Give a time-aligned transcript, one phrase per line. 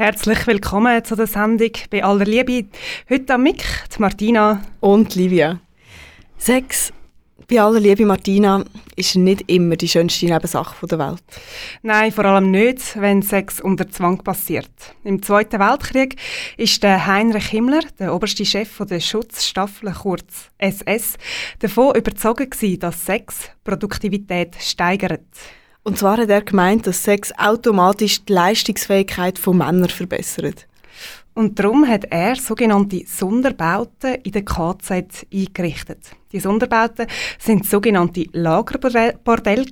[0.00, 2.64] Herzlich willkommen zu der Sendung bei aller Liebe.
[3.10, 3.62] Heute am Mick,
[3.94, 4.62] die Martina.
[4.80, 5.60] Und Livia.
[6.38, 6.90] Sex,
[7.46, 8.64] bei aller Liebe Martina,
[8.96, 11.22] ist nicht immer die schönste Nebensache der Welt.
[11.82, 14.70] Nein, vor allem nicht, wenn Sex unter Zwang passiert.
[15.04, 16.16] Im Zweiten Weltkrieg
[16.56, 21.18] ist der Heinrich Himmler, der oberste Chef der Schutzstaffel, kurz SS,
[21.58, 25.26] davon überzeugt dass Sex Produktivität steigert.
[25.82, 30.66] Und zwar hat er gemeint, dass Sex automatisch die Leistungsfähigkeit von Männern verbessert.
[31.34, 36.10] Und darum hat er sogenannte Sonderbauten in der KZ eingerichtet.
[36.32, 37.06] Die Sonderbauten
[37.38, 39.66] sind sogenannte Lagerbordelle.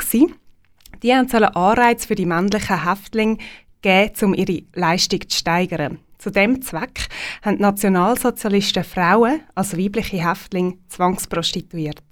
[1.02, 3.38] Die haben einen Anreiz für die männlichen Häftlinge
[3.82, 5.98] geben, um ihre Leistung zu steigern.
[6.18, 7.08] Zu dem Zweck
[7.42, 12.02] haben die Nationalsozialisten Frauen als weibliche Häftlinge zwangsprostituiert.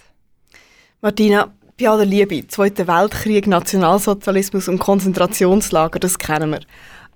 [1.00, 6.60] Martina, bei aller Liebe, Zweiter Weltkrieg, Nationalsozialismus und Konzentrationslager, das kennen wir.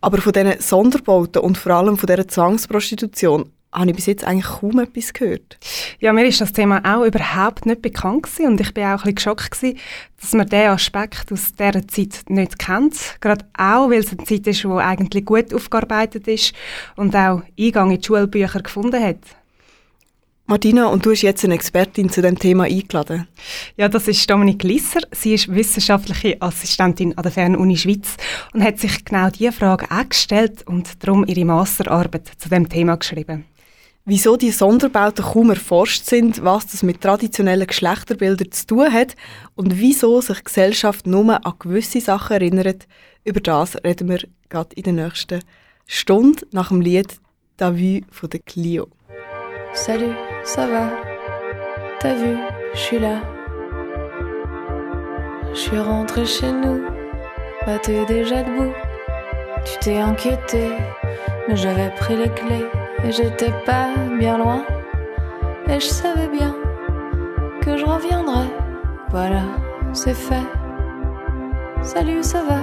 [0.02, 4.60] Aber von diesen Sonderbauten und vor allem von dieser Zwangsprostitution habe ich bis jetzt eigentlich
[4.60, 5.58] kaum etwas gehört.
[6.00, 8.96] Ja, mir ist das Thema auch überhaupt nicht bekannt gewesen und ich bin auch ein
[8.96, 9.78] bisschen geschockt gewesen,
[10.20, 13.16] dass man diesen Aspekt aus dieser Zeit nicht kennt.
[13.20, 16.52] Gerade auch, weil es eine Zeit ist, die eigentlich gut aufgearbeitet ist
[16.96, 19.39] und auch Eingang in die Schulbücher gefunden hat.
[20.50, 23.28] Martina, und du hast jetzt eine Expertin zu dem Thema eingeladen.
[23.76, 24.98] Ja, das ist Dominique Lisser.
[25.12, 28.16] Sie ist wissenschaftliche Assistentin an der Fernuni Schweiz
[28.52, 32.96] und hat sich genau diese Frage auch gestellt und darum ihre Masterarbeit zu dem Thema
[32.96, 33.44] geschrieben.
[34.04, 39.14] Wieso die Sonderbauten kaum erforscht sind, was das mit traditionellen Geschlechterbildern zu tun hat
[39.54, 42.88] und wieso sich die Gesellschaft nur an gewisse Sachen erinnert,
[43.22, 44.18] über das reden wir
[44.48, 45.44] gerade in der nächsten
[45.86, 47.20] Stunde nach dem Lied
[47.56, 48.88] «Da Vue» von der Clio.
[49.72, 50.88] Salut, ça va
[52.00, 52.36] T'as vu,
[52.72, 53.16] je suis là.
[55.52, 56.80] Je suis rentrée chez nous,
[57.66, 58.72] bah t'es déjà debout.
[59.64, 60.70] Tu t'es inquiété,
[61.46, 62.66] mais j'avais pris les clés
[63.04, 64.64] et j'étais pas bien loin.
[65.68, 66.54] Et je savais bien
[67.60, 68.48] que je reviendrais.
[69.10, 69.42] Voilà,
[69.92, 70.46] c'est fait.
[71.82, 72.60] Salut, ça va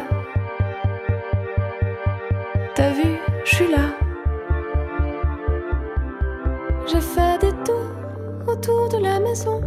[2.73, 4.06] T'as vu, je suis là.
[6.89, 7.91] J'ai fait des tours
[8.47, 9.61] autour de la maison.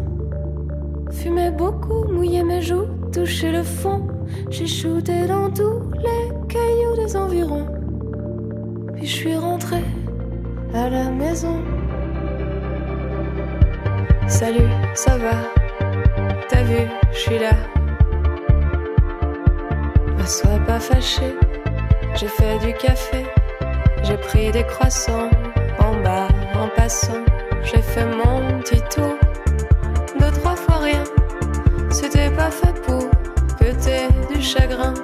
[1.10, 4.06] Fumé beaucoup, mouillé mes joues, touché le fond.
[4.48, 7.66] J'ai shooté dans tous les cailloux des environs.
[8.94, 9.84] Puis je suis rentrée
[10.72, 11.58] à la maison.
[14.26, 15.36] Salut, ça va?
[16.48, 17.52] T'as vu, je suis là.
[20.16, 21.34] Ne sois pas fâché,
[22.14, 23.26] j'ai fait du café.
[24.04, 25.28] J'ai pris des croissants
[27.62, 29.14] j'ai fait mon petit tour.
[30.18, 31.04] Deux, trois fois rien,
[31.88, 33.08] c'était pas fait pour
[33.58, 34.94] que t'aies du chagrin.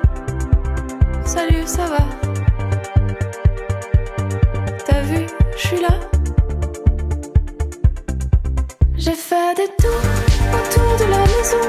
[1.24, 2.04] Salut, ça va?
[4.84, 5.26] T'as vu,
[5.56, 5.94] je suis là.
[8.96, 10.06] J'ai fait des tours
[10.58, 11.64] autour de la maison.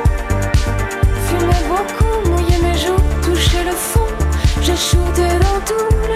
[1.26, 4.08] Fumé beaucoup, mouillé mes joues, touché le fond.
[4.62, 6.07] J'ai shooté dans tous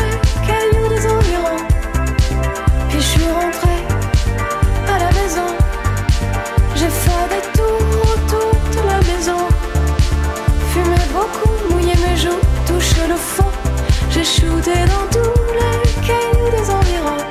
[14.72, 17.24] Dans tous les cailloux des environs.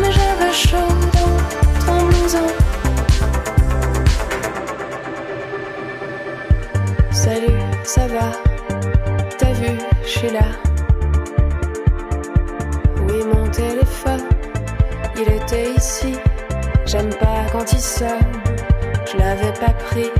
[0.00, 2.48] Mais j'avais chaud dans ton blouson.
[7.12, 8.32] Salut, ça va?
[9.38, 10.48] T'as vu, je suis là.
[13.06, 14.24] Oui, mon téléphone,
[15.16, 16.18] il était ici.
[16.86, 18.08] J'aime pas quand il sonne.
[19.10, 20.10] Je l'avais pas pris,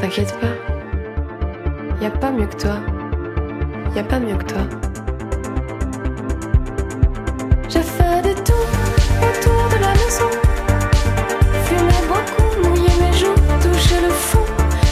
[0.00, 0.54] t'inquiète pas.
[2.00, 2.76] Y a pas mieux que toi.
[3.94, 4.62] Y a pas mieux que toi.
[7.68, 8.72] J'ai fait des tours
[9.28, 10.30] autour de la maison.
[11.64, 14.46] Fumé beaucoup, mouillé mes joues, touché le fond.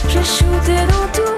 [0.09, 1.36] J'ai shooté dans tous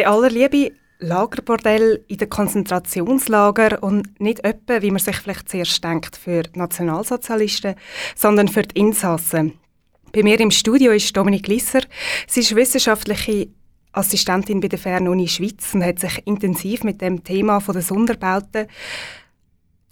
[0.00, 5.84] Bei aller Liebe, Lagerbordell in den Konzentrationslager und nicht etwa, wie man sich vielleicht zuerst
[5.84, 7.74] denkt, für Nationalsozialisten,
[8.16, 9.58] sondern für die Insassen.
[10.10, 11.82] Bei mir im Studio ist Dominik Lisser.
[12.26, 13.48] Sie ist wissenschaftliche
[13.92, 18.68] Assistentin bei der Fernuni Schweiz und hat sich intensiv mit dem Thema der Sonderbauten,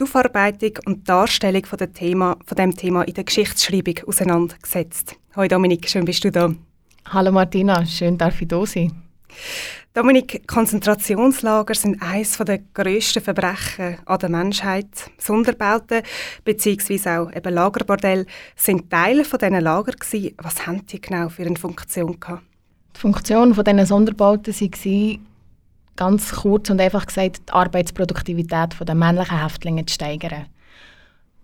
[0.00, 5.16] die Aufarbeitung und Darstellung von dem Thema, von dem Thema in der Geschichtsschreibung auseinandergesetzt.
[5.36, 6.54] Hallo Dominik, schön bist du da.
[7.04, 9.07] Hallo Martina, schön darf ich da sein.
[9.94, 14.86] Dominik, Konzentrationslager sind eines der grössten Verbrechen an der Menschheit.
[15.18, 16.02] Sonderbauten
[16.44, 17.10] bzw.
[17.10, 20.34] auch eben Lagerbordell sind Teile von diesen Lager gewesen.
[20.38, 22.42] Was haben die genau für eine Funktion gehabt?
[22.96, 25.18] Die Funktion von diesen Sonderbauten war,
[25.96, 30.46] ganz kurz und einfach gesagt, die Arbeitsproduktivität der männlichen Häftlinge zu steigern.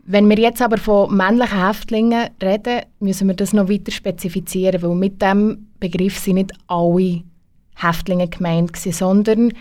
[0.06, 4.94] Wenn wir jetzt aber von männlichen Häftlingen reden, müssen wir das noch weiter spezifizieren, weil
[4.94, 7.24] mit dem Begriff sind nicht alle
[7.74, 9.52] Häftlinge gemeint, sondern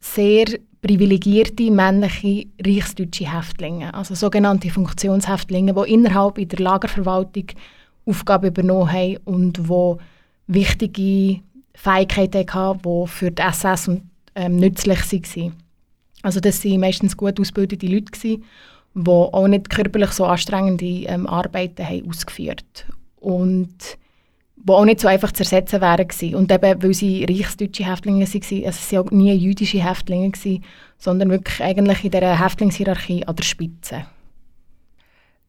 [0.00, 0.46] sehr
[0.80, 7.46] privilegierte männliche reichsdeutsche Häftlinge, also sogenannte Funktionshäftlinge, die innerhalb in der Lagerverwaltung
[8.04, 9.96] Aufgaben übernommen haben und die
[10.46, 11.40] wichtige
[11.74, 14.02] Fähigkeiten hatten, die für die SS und,
[14.36, 15.00] ähm, nützlich
[15.36, 15.54] waren.
[16.22, 18.42] Also das waren meistens gut ausgebildete Leute, die
[18.94, 22.86] auch nicht körperlich so anstrengende ähm, Arbeiten haben ausgeführt
[23.16, 23.98] und
[24.66, 26.34] die auch nicht so einfach zu ersetzen wären gewesen.
[26.34, 30.64] Und eben, weil sie reichsdeutsche Häftlinge waren, also es waren auch nie jüdische Häftlinge, gewesen,
[30.98, 34.06] sondern wirklich eigentlich in dieser Häftlingshierarchie an der Spitze.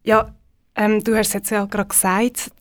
[0.03, 0.33] Ja,
[0.75, 2.51] ähm, du hast jetzt ja gerade gesagt,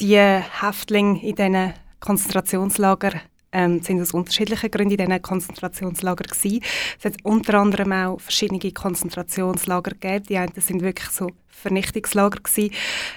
[0.00, 3.20] die Häftlinge in diesen Konzentrationslagern
[3.54, 6.60] ähm, sind aus unterschiedlichen Gründen in diesen Konzentrationslagern gewesen.
[6.98, 10.26] Es hat unter anderem auch verschiedene Konzentrationslager gegeben.
[10.28, 12.74] Die einen sind wirklich so Vernichtungslager gewesen,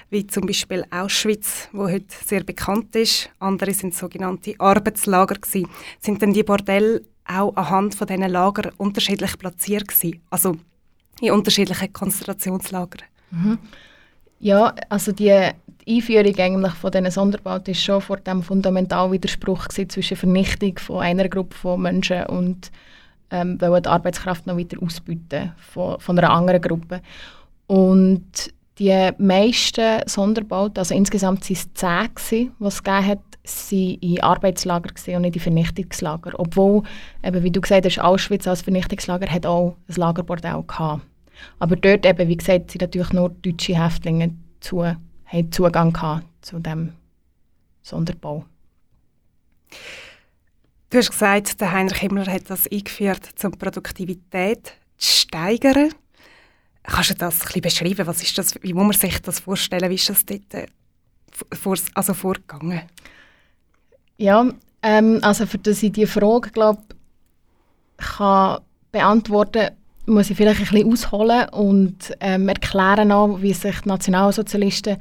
[0.08, 3.30] wie zum Beispiel Auschwitz, wo heute sehr bekannt ist.
[3.40, 5.68] Andere sind sogenannte Arbeitslager gewesen.
[6.00, 10.22] Sind denn die Bordelle auch anhand von diesen Lager unterschiedlich platziert gewesen?
[10.30, 10.56] Also
[11.20, 13.02] in unterschiedlichen Konzentrationslagern?
[14.40, 15.52] Ja, also die,
[15.88, 21.00] Einführung eigentlich von diesen Sonderbauten ist schon vor dem fundamentalen Widerspruch gewesen zwischen Vernichtung von
[21.00, 22.70] einer Gruppe von Menschen und
[23.30, 27.00] ähm, wollen die Arbeitskraft noch weiter ausbeuten von, von einer anderen Gruppe.
[27.66, 34.20] Und die meisten Sonderbauten, also insgesamt waren es zehn, gewesen, es gegeben hat, waren in
[34.20, 36.32] Arbeitslager und nicht in Vernichtungslager.
[36.38, 36.82] Obwohl,
[37.24, 41.02] eben, wie du gesagt hast, Auschwitz als Vernichtungslager hat auch ein Lagerbordell gehabt.
[41.58, 46.58] Aber dort eben, wie gesagt, sind natürlich nur deutsche Häftlinge zu, haben Zugang gehabt zu
[46.58, 46.92] dem
[47.82, 48.44] Sonderbau.
[50.90, 55.92] Du hast gesagt, der Heinrich Himmler hat das eingeführt, um die Produktivität zu steigern.
[56.82, 58.06] Kannst du das ein bisschen beschreiben?
[58.06, 59.90] Was ist das, wie muss man sich das vorstellen?
[59.90, 60.66] Wie ist das dort äh,
[61.54, 62.82] vor, also vorgegangen?
[64.16, 64.50] Ja,
[64.82, 66.78] ähm, also für dass ich diese Frage glaub,
[67.98, 69.70] kann beantworten
[70.08, 74.96] muss ich vielleicht ein bisschen ausholen und ähm, erklären, auch, wie sich die Nationalsozialisten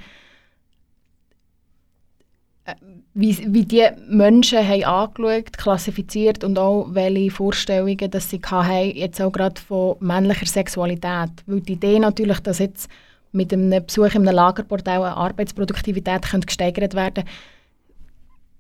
[2.66, 2.76] äh,
[3.14, 9.20] wie, wie die Menschen haben angeschaut, klassifiziert und auch welche Vorstellungen dass sie hatten, jetzt
[9.20, 11.32] auch gerade von männlicher Sexualität.
[11.48, 12.88] Weil die Idee natürlich, dass jetzt
[13.32, 17.24] mit einem Besuch in einem Lagerbordell eine Arbeitsproduktivität könnte gesteigert werden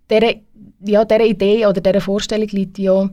[0.09, 0.33] dieser,
[0.85, 3.09] ja, dieser Idee oder dieser Vorstellung liegt ja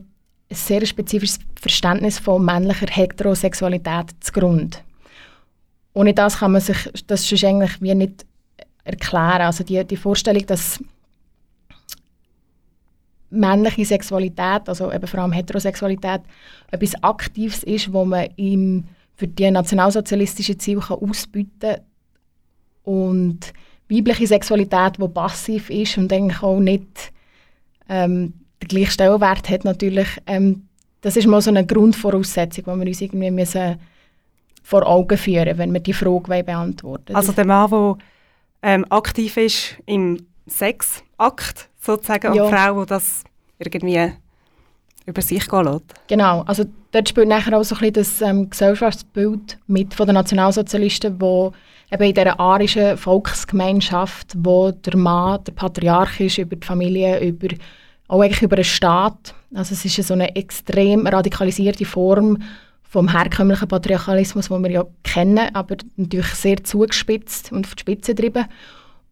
[0.49, 4.77] ein sehr spezifisches Verständnis von männlicher Heterosexualität zugrunde.
[5.93, 8.25] Ohne das kann man sich das sonst eigentlich wie nicht
[8.83, 9.41] erklären.
[9.41, 10.79] Also die, die Vorstellung, dass
[13.29, 16.21] männliche Sexualität, also eben vor allem Heterosexualität,
[16.71, 18.85] etwas Aktives ist, wo man ihm
[19.15, 20.99] für die nationalsozialistischen Ziele kann.
[22.83, 23.53] Und
[23.89, 27.11] weibliche Sexualität, die passiv ist und eigentlich auch nicht
[27.89, 30.67] ähm, den gleichen Stellenwert hat, natürlich, ähm,
[31.01, 33.79] das ist mal so eine Grundvoraussetzung, die wir uns irgendwie müssen
[34.63, 37.97] vor Augen führen wenn wir die Frage wollen beantworten Also der Mann, der
[38.63, 42.43] ähm, aktiv ist im Sexakt sozusagen Ja.
[42.43, 43.23] und die Frau, die das
[43.59, 44.11] irgendwie
[45.05, 45.93] über sich gehen lässt.
[46.07, 50.15] Genau, also dort spielt nachher auch so ein bisschen das ähm, Gesellschaftsbild mit von den
[50.15, 51.53] Nationalsozialisten, wo
[51.91, 57.49] eben in dieser arischen Volksgemeinschaft, wo der Mann der Patriarch ist über die Familie, über,
[58.07, 59.33] auch eigentlich über den Staat.
[59.53, 62.37] Also es ist so eine extrem radikalisierte Form
[62.83, 68.15] vom herkömmlichen Patriarchalismus, den wir ja kennen, aber natürlich sehr zugespitzt und auf die Spitze
[68.15, 68.45] getrieben.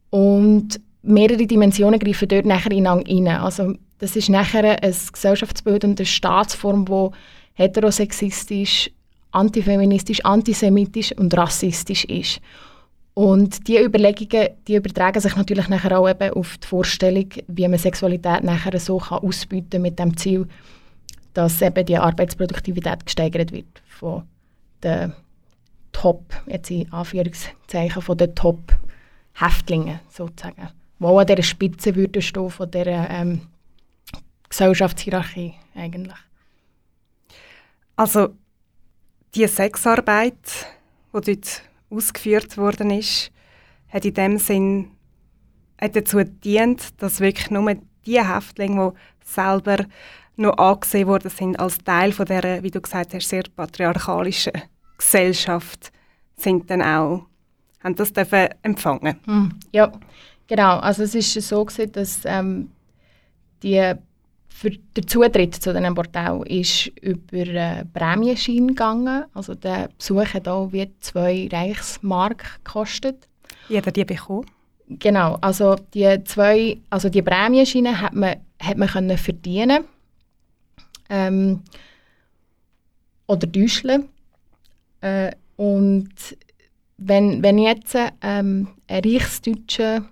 [0.10, 3.44] Und mehrere Dimensionen greifen dort nachher ineinander.
[3.44, 7.10] Also das ist nachher ein Gesellschaftsbild und eine Staatsform, die
[7.54, 8.90] heterosexistisch,
[9.32, 12.40] antifeministisch, antisemitisch und rassistisch ist.
[13.14, 17.78] Und diese Überlegungen, die übertragen sich natürlich nachher auch eben auf die Vorstellung, wie man
[17.78, 20.48] Sexualität nachher so kann ausbieten mit dem Ziel,
[21.34, 24.24] dass eben die Arbeitsproduktivität gesteigert wird von
[24.84, 25.14] den
[25.92, 32.50] Top, jetzt in Anführungszeichen, von den Top-Häftlingen sozusagen, die auch an dieser Spitze würden stehen
[32.50, 33.42] von dieser ähm,
[34.50, 36.18] Gesellschaftshierarchie eigentlich.
[37.96, 38.30] Also
[39.36, 40.68] die Sexarbeit,
[41.14, 41.62] die dort
[41.94, 43.32] ausgeführt worden ist,
[43.90, 44.92] hat in dem Sinn
[45.80, 49.86] hat dazu gedient, dass wirklich nur die Häftlinge, die selber
[50.36, 54.54] noch angesehen worden sind als Teil von dieser, wie du gesagt hast, sehr patriarchalischen
[54.98, 55.92] Gesellschaft,
[56.36, 57.26] sind dann auch,
[57.84, 59.20] haben das dürfen empfangen.
[59.26, 59.92] Hm, Ja,
[60.48, 60.80] genau.
[60.80, 62.72] Also es ist so gewesen, dass ähm,
[63.62, 63.94] die,
[64.56, 69.26] für der Zutritt zu diesem Bordell ist über äh, Prämienschein gegangen.
[69.34, 73.28] Also der Besuch hat auch wie zwei Reichsmark gekostet.
[73.68, 74.46] Jeder die bekommen.
[74.88, 79.86] Genau, also die zwei, also die Prämienschiene hat man, hat man können verdienen
[81.10, 81.62] ähm,
[83.28, 84.10] oder täuschen.
[85.02, 86.14] Äh, und
[86.98, 90.06] wenn, wenn jetzt ähm, ein reichsdeutscher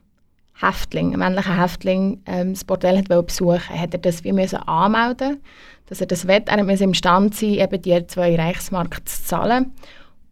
[0.61, 5.41] Häftling, ein männlicher Häftling, ähm, das Bordell hat besuchen hat er das wie müssen anmelden,
[5.87, 6.43] dass er das will.
[6.45, 9.73] Er musste imstande sein, eben die zwei Reichsmark zu zahlen.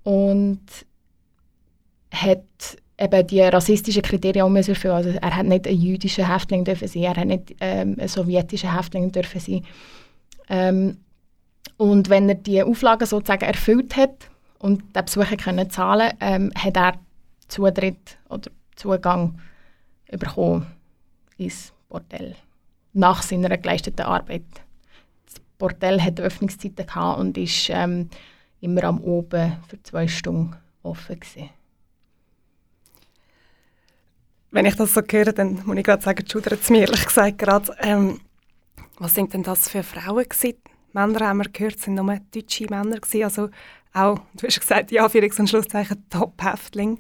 [0.04, 0.62] Und
[2.12, 2.44] hat
[3.00, 4.96] eben die rassistischen Kriterien auch müssen erfüllen.
[4.96, 8.76] Also er hat nicht ein jüdischer Häftling dürfen sein, er hat nicht ähm, ein sowjetischer
[8.76, 9.66] Häftling dürfen sein.
[10.50, 10.98] Ähm,
[11.78, 16.76] und wenn er die Auflagen sozusagen erfüllt hat und den Besucher können zahlen, ähm, hat
[16.76, 16.94] er
[17.48, 19.40] Zutritt oder Zugang
[20.18, 20.68] bekommen
[21.38, 22.36] ins Bordell
[22.94, 24.44] nach seiner geleisteten Arbeit.
[25.26, 28.10] Das Bordell hat Öffnungszeiten gehabt und ist ähm,
[28.62, 31.50] immer am Oben für zwei Stunden offen gewesen.
[34.52, 37.38] Wenn ich das so höre, dann muss ich gerade sagen, schudert es mir ehrlich gesagt
[37.38, 37.72] gerade.
[37.80, 38.20] Ähm,
[38.98, 40.58] was sind denn das für Frauen gewesen?
[40.92, 43.50] Männer haben wir gehört, sind nur deutsche Männer gewesen, also
[43.94, 47.00] auch, du hast gesagt, ja, für und Schlusszeichen Top-Häftling.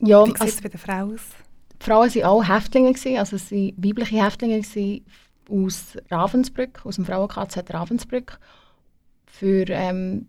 [0.00, 1.45] Ja, Wie sieht also es bei den Frauen aus?
[1.80, 5.04] Die Frauen waren auch Häftlinge, gewesen, also es waren weibliche Häftlinge gewesen
[5.48, 8.38] aus Ravensbrück, aus dem Frauen-KZ Ravensbrück.
[9.26, 10.26] Für ähm,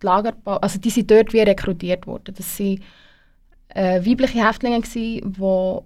[0.00, 2.34] die Lagerbau, also die sind dort wie rekrutiert worden.
[2.36, 2.80] Das waren
[3.68, 5.80] äh, weibliche Häftlinge, gewesen, die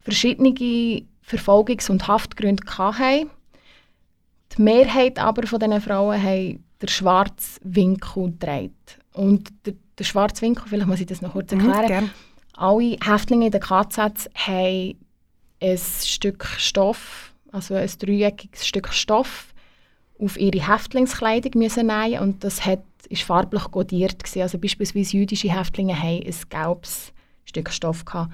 [0.00, 3.30] verschiedene Verfolgungs- und Haftgründe hatten.
[4.56, 8.98] Die Mehrheit aber von diesen Frauen haben den schwarzen Winkel gedreht.
[9.12, 12.10] Und der, der schwarze Winkel, vielleicht muss ich das noch kurz erklären, Mhm.
[12.58, 14.96] Alle Häftlinge in den KZ haben
[15.60, 19.54] ein Stück Stoff, also ein dreieckiges Stück Stoff,
[20.20, 24.18] auf ihre Häftlingskleidung müssen nähen und das hat, ist farblich kodiert.
[24.18, 24.42] Gewesen.
[24.42, 27.12] Also beispielsweise jüdische Häftlinge haben ein gelbes
[27.44, 28.32] Stück Stoff gehabt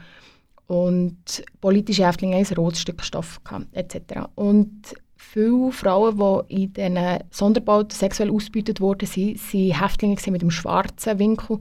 [0.66, 4.26] und politische Häftlinge ein rotes Stück Stoff gehabt, etc.
[4.34, 11.18] Und viele Frauen, die in diesen Sonderbauten sexuell ausgebeutet wurden, sind, Häftlinge mit dem schwarzen
[11.18, 11.60] Winkel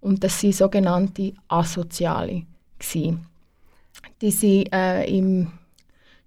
[0.00, 2.44] und das sind sogenannte Asoziale.
[2.78, 3.26] Gewesen.
[4.20, 5.50] Die sind äh, im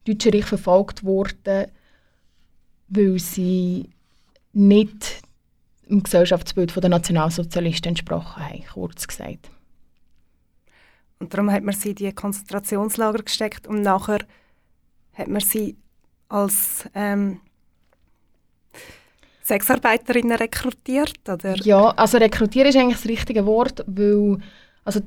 [0.06, 1.72] Deutschen Reich verfolgt worden,
[2.90, 3.90] weil sie
[4.54, 5.22] nicht
[5.88, 9.50] im Gesellschaftsbild der Nationalsozialisten entsprochen haben, kurz gesagt.
[11.20, 14.20] Und darum hat man sie in die Konzentrationslager gesteckt und nachher
[15.14, 15.78] hat man sie
[16.30, 17.40] als ähm,
[19.44, 21.56] Sexarbeiterinnen rekrutiert, oder?
[21.58, 24.38] Ja, also rekrutieren ist eigentlich das richtige Wort, weil,
[24.86, 25.02] also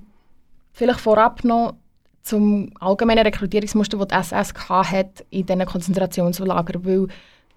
[0.73, 1.77] vielleicht vorab noch
[2.23, 7.09] zum allgemeinen Rekrutierungsmuster, das die SS hat in diesen Konzentrationslagern, weil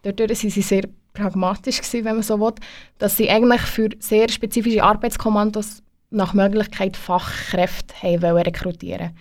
[0.04, 2.54] dort waren sie sehr pragmatisch, gewesen, wenn man so will,
[3.00, 9.12] dass sie eigentlich für sehr spezifische Arbeitskommandos nach Möglichkeit Fachkräfte haben rekrutieren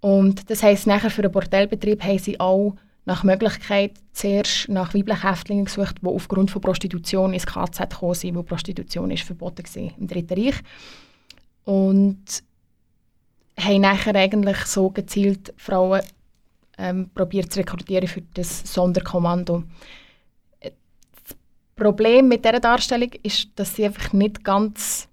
[0.00, 5.22] Und das heisst, nachher für einen Bordellbetrieb haben sie auch nach Möglichkeit zuerst nach weiblichen
[5.22, 9.98] Häftlingen gesucht, die aufgrund von Prostitution ins KZ gekommen sind, wo Prostitution ist verboten war
[9.98, 10.56] im Dritten Reich.
[11.64, 12.42] Und
[13.58, 16.00] haben nachher eigentlich so gezielt Frauen
[16.78, 19.62] ähm, probiert zu rekrutieren für das Sonderkommando.
[20.60, 21.36] Das
[21.76, 25.08] Problem mit dieser Darstellung ist, dass sie einfach nicht ganz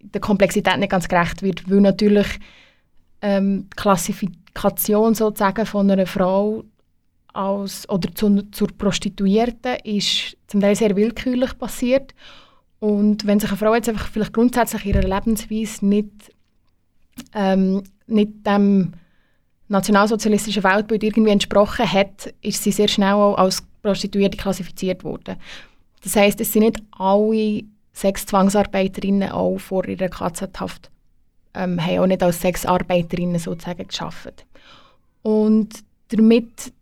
[0.00, 2.26] der Komplexität nicht ganz gerecht wird, weil natürlich
[3.20, 6.64] ähm, die Klassifikation sozusagen von einer Frau
[7.38, 12.14] als, oder zu, zur Prostituierten ist zum Teil sehr willkürlich passiert.
[12.80, 16.10] Und wenn sich eine Frau jetzt einfach vielleicht grundsätzlich ihrer Lebensweise nicht,
[17.34, 18.92] ähm, nicht dem
[19.68, 25.36] nationalsozialistischen Weltbild irgendwie entsprochen hat, ist sie sehr schnell auch als Prostituierte klassifiziert worden.
[26.02, 27.62] Das heißt, es sind nicht alle
[27.94, 30.90] Sexzwangsarbeiterinnen auch vor ihrer KZ-Haft
[31.54, 34.46] ähm, haben auch nicht als Sexarbeiterinnen sozusagen geschafft.
[35.22, 36.72] Und damit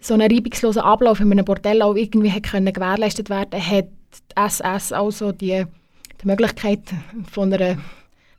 [0.00, 4.36] so ein reibungsloser Ablauf in einem Bordell auch irgendwie hat können gewährleistet werden hat die
[4.36, 5.64] SS also die,
[6.22, 6.80] die Möglichkeit
[7.30, 7.76] von einer,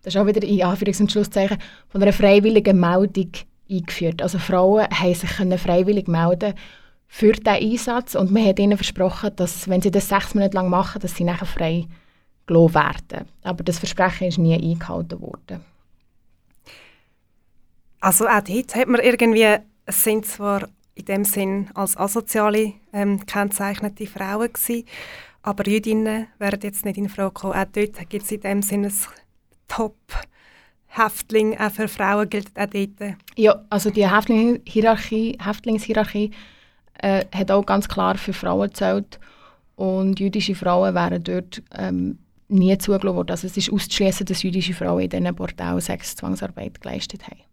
[0.03, 1.57] das ist auch wieder in Anführungs- und Schlusszeichen,
[1.89, 3.31] von einer freiwilligen Meldung
[3.69, 4.21] eingeführt.
[4.21, 6.53] Also Frauen haben sich können freiwillig melden
[7.07, 10.69] für diesen Einsatz und man hat ihnen versprochen, dass wenn sie das sechs Monate lang
[10.69, 11.87] machen, dass sie nachher frei
[12.45, 13.27] gelassen werden.
[13.43, 15.63] Aber das Versprechen ist nie eingehalten worden.
[17.99, 20.67] Also auch dort hat man irgendwie, es sind zwar
[20.99, 24.85] in dem Sinn als asoziale ähm, kennzeichnete Frauen gewesen,
[25.41, 27.53] aber Jüdinnen werden jetzt nicht in Frage kommen.
[27.53, 28.93] Auch dort gibt es in dem Sinn ein
[29.67, 33.15] Top-Häftling, auch für Frauen gilt auch dort.
[33.35, 36.31] Ja, also die Häftlingshierarchie, Häftlingshierarchie
[37.01, 39.19] äh, hat auch ganz klar für Frauen gezählt
[39.75, 43.31] und jüdische Frauen wären dort ähm, nie zugelassen worden.
[43.31, 47.48] Also es ist auszuschließen, dass jüdische Frauen in diesen Bordellen Sexzwangsarbeit geleistet haben.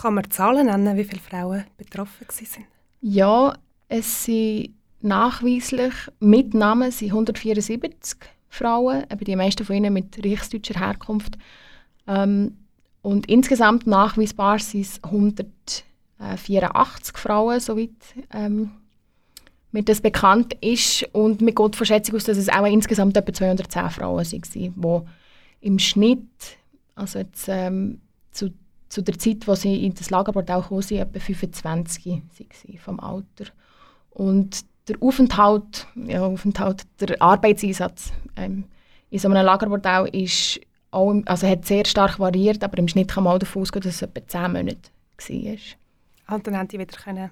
[0.00, 2.66] Kann man Zahlen nennen, wie viele Frauen betroffen sind?
[3.00, 3.54] Ja,
[3.88, 10.78] es sind nachweislich mit Namen sind 174 Frauen, eben die meisten von ihnen mit reichsdeutscher
[10.78, 11.38] Herkunft.
[12.06, 12.56] Ähm,
[13.02, 17.90] und insgesamt nachweisbar sind es 184 Frauen, soweit
[18.32, 18.70] ähm,
[19.72, 21.04] mir das bekannt ist.
[21.12, 24.72] Und mit geht von Schätzung aus, dass es auch insgesamt etwa 210 Frauen waren, die
[25.60, 26.56] im Schnitt,
[26.94, 28.00] also jetzt, ähm,
[28.32, 28.50] zu,
[28.88, 33.50] zu der Zeit, wo sie in das Lagerbordell kamen, etwa 25 waren vom Alter.
[34.10, 38.64] Und der Aufenthalt, ja, Aufenthalt der Arbeitseinsatz ähm,
[39.10, 43.24] in so einem Lagerbordell ist auch, also hat sehr stark variiert, aber im Schnitt kann
[43.24, 44.90] man auch davon ausgehen, dass es etwa 10 Monate
[45.28, 46.36] war.
[46.36, 47.30] Und dann haben die wieder können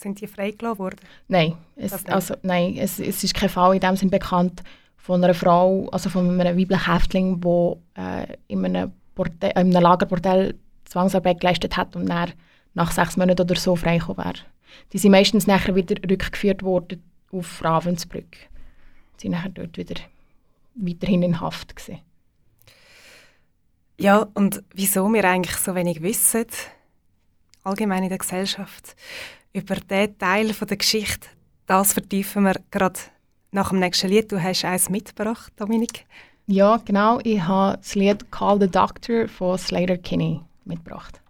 [0.00, 1.00] sind die freigelassen worden?
[1.26, 4.62] Nein, es, also, nein es, es ist kein Fall in dem Sinn bekannt
[4.96, 9.82] von einer Frau, also von einem weiblichen Häftling, der äh, in, einem Bordell, in einem
[9.82, 10.54] Lagerbordell
[10.88, 12.32] Zwangsarbeit geleistet hat und dann
[12.74, 14.38] nach sechs Monaten oder so freigekommen wäre.
[14.92, 18.36] Die sind meistens nachher wieder rückgeführt worden auf Ravensbrück.
[19.16, 20.00] Sie sind nachher dort wieder
[20.74, 22.00] weiterhin in Haft gewesen.
[23.98, 26.46] Ja, und wieso wir eigentlich so wenig wissen,
[27.64, 28.94] allgemein in der Gesellschaft,
[29.52, 31.28] über diesen Teil der Geschichte,
[31.66, 33.00] das vertiefen wir gerade
[33.50, 34.30] nach dem nächsten Lied.
[34.30, 36.06] Du hast eins mitgebracht, Dominik.
[36.46, 37.18] Ja, genau.
[37.24, 41.20] Ich habe das Lied Call the Doctor von Slater Kinney mitgebracht.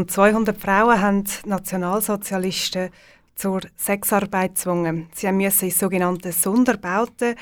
[0.00, 2.88] Rund 200 Frauen haben die Nationalsozialisten
[3.34, 5.10] zur Sexarbeit gezwungen.
[5.14, 7.34] Sie mussten in sogenannte Sonderbauten,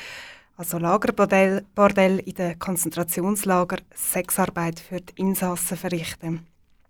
[0.56, 6.48] also Lagerbordell Bordell in den Konzentrationslager, Sexarbeit für die Insassen verrichten.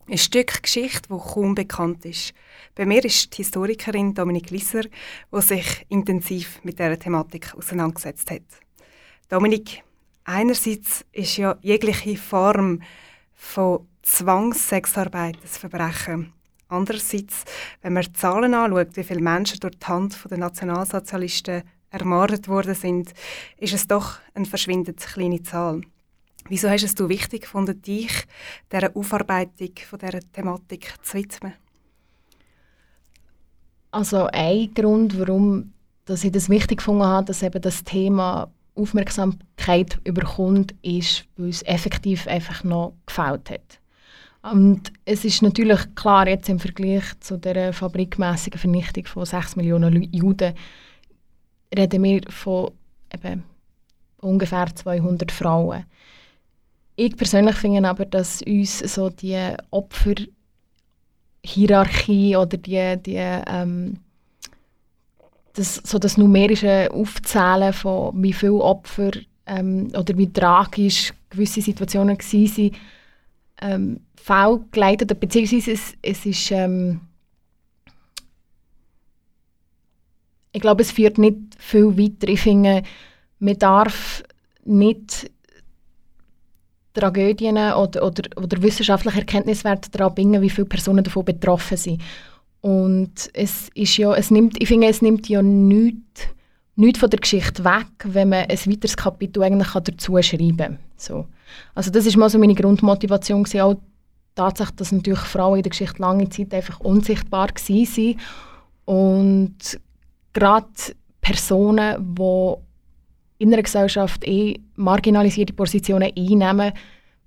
[0.09, 2.33] Ein Stück Geschichte, das kaum bekannt ist.
[2.75, 8.41] Bei mir ist die Historikerin Dominik Lisser, die sich intensiv mit dieser Thematik auseinandergesetzt hat.
[9.29, 9.83] Dominik,
[10.25, 12.81] einerseits ist ja jegliche Form
[13.35, 16.33] von Zwangssexarbeit ein Verbrechen.
[16.69, 17.45] Andererseits,
[17.83, 22.75] wenn man die Zahlen anschaut, wie viele Menschen durch die Hand der Nationalsozialisten ermordet worden
[22.75, 23.13] sind,
[23.57, 25.83] ist es doch eine verschwindend kleine Zahl.
[26.49, 28.27] Wieso hast du es wichtig gefunden, dich
[28.73, 31.53] dieser Aufarbeitung von dieser Thematik zu widmen?
[33.91, 35.73] Also ein Grund, warum
[36.07, 41.63] dass ich das wichtig gefunden habe, dass eben das Thema Aufmerksamkeit überkommt, ist, weil es
[41.65, 43.78] effektiv einfach noch gefällt hat.
[44.53, 50.13] Und es ist natürlich klar, jetzt im Vergleich zu der fabrikmäßigen Vernichtung von 6 Millionen
[50.13, 50.55] Juden,
[51.77, 52.73] reden wir von
[53.13, 53.45] eben
[54.21, 55.85] ungefähr 200 Frauen.
[56.97, 59.39] Ich persönlich finde aber, dass uns so die
[59.71, 63.99] Opferhierarchie oder die, die ähm,
[65.55, 69.11] das, so das numerische Aufzählen von wie viele Opfer
[69.47, 72.73] ähm, oder wie tragisch gewisse Situationen waren,
[73.61, 77.01] ähm, fehlgeleitet, beziehungsweise es, es ist ähm,
[80.53, 82.29] ich glaube, es führt nicht viel weiter.
[82.29, 82.83] Ich finde,
[83.39, 84.23] man darf
[84.65, 85.31] nicht
[86.95, 92.03] Tragödien oder, oder, oder wissenschaftliche Erkenntniswerte daran bringen, wie viele Personen davon betroffen sind.
[92.61, 96.27] Und es ist ja, es nimmt, ich finde, es nimmt ja nichts,
[96.79, 100.79] nichts von der Geschichte weg, wenn man ein weiteres Kapitel eigentlich dazu schreiben kann.
[100.97, 101.27] So.
[101.75, 103.77] Also das ist mal so meine Grundmotivation gewesen, auch
[104.35, 108.17] Tatsache, dass natürlich Frauen in der Geschichte lange Zeit einfach unsichtbar waren
[108.85, 109.81] und
[110.33, 110.67] gerade
[111.21, 112.55] Personen, die
[113.39, 116.73] in einer Gesellschaft eh marginalisierte Positionen einnehmen,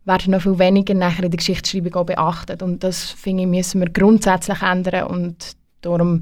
[0.05, 2.63] werden noch viel weniger nachher in der Geschichtsschreibung auch beachtet.
[2.63, 6.21] Und das, finde ich, müssen wir grundsätzlich ändern und darum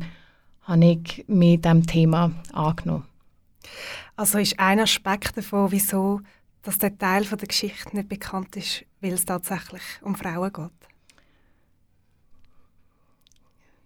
[0.64, 3.09] habe ich mich diesem Thema angenommen.
[4.16, 6.22] Also ist ein Aspekt davon, wieso
[6.62, 10.72] dass der Teil von der Geschichte nicht bekannt ist, weil es tatsächlich um Frauen geht?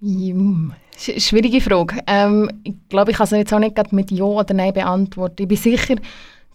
[0.02, 2.00] Hm, schwierige Frage.
[2.08, 5.44] Ähm, ich glaube, ich kann es jetzt auch nicht mit Ja oder Nein beantworten.
[5.44, 5.96] Ich bin sicher,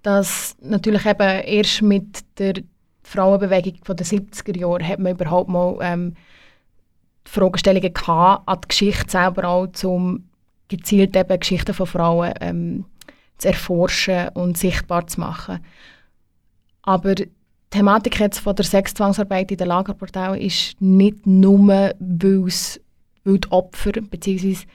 [0.02, 2.54] dass natürlich eben erst mit der
[3.04, 6.14] Frauenbewegung von den 70er Jahren hat man überhaupt mal ähm,
[7.24, 10.24] Fragestellungen an die Geschichte selber auch, um
[10.68, 12.84] gezielt eben Geschichten von Frauen ähm,
[13.38, 15.60] zu erforschen und sichtbar zu machen.
[16.82, 17.30] Aber die
[17.70, 22.80] Thematik jetzt von der Sexzwangsarbeit in den Lagerportalen ist nicht nur, weil es
[23.24, 24.66] weil die Opfer, beziehungsweise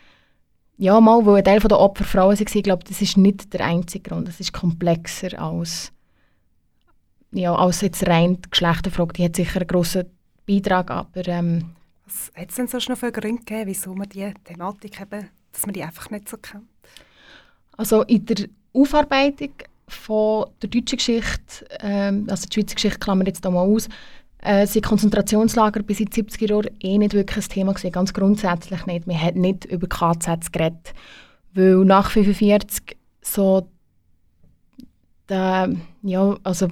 [0.78, 3.65] ja, mal, weil ein Teil der Opfer Frauen waren, ich glaube, das ist nicht der
[3.65, 4.28] einzige Grund.
[4.28, 5.91] Das ist komplexer als,
[7.32, 9.13] ja, als jetzt rein die Geschlechterfrage.
[9.13, 10.06] Die hat sicher einen grossen
[10.47, 11.28] Beitrag, aber...
[11.28, 15.30] Ähm, Was hat es denn sonst noch für Gründe gegeben, wieso man diese Thematik eben,
[15.52, 16.72] dass man die einfach nicht so kennt?
[17.77, 19.51] Also in der Aufarbeitung
[19.88, 23.89] von der deutschen Geschichte, ähm, also die Schweizer Geschichte klammern jetzt hier mal aus,
[24.39, 28.13] äh, sind Konzentrationslager bis in die 70er Jahre eh nicht wirklich ein Thema gewesen, ganz
[28.13, 29.07] grundsätzlich nicht.
[29.07, 30.93] Man hat nicht über KZs geredet,
[31.53, 33.67] weil nach 1945 so
[35.29, 36.67] der, ja, also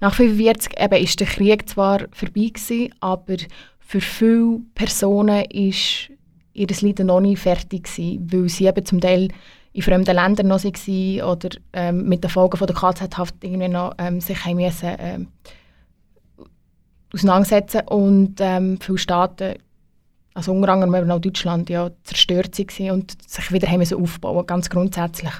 [0.00, 3.36] nach 1945 eben ist der Krieg zwar vorbei gewesen, aber
[3.78, 6.10] für viele Personen ist
[6.54, 9.28] ihr Leiden noch nicht fertig gewesen, weil sie eben zum Teil
[9.74, 13.92] in fremden Ländern noch waren oder ähm, mit den Folgen von der KZ-Haft irgendwie noch
[13.98, 15.28] ähm, sich haben müssen, ähm,
[17.12, 19.54] auseinandersetzen und ähm, viele Staaten,
[20.32, 24.70] also unter anderem auch Deutschland, ja, zerstört waren und sich wieder haben müssen aufbauen ganz
[24.70, 25.32] grundsätzlich.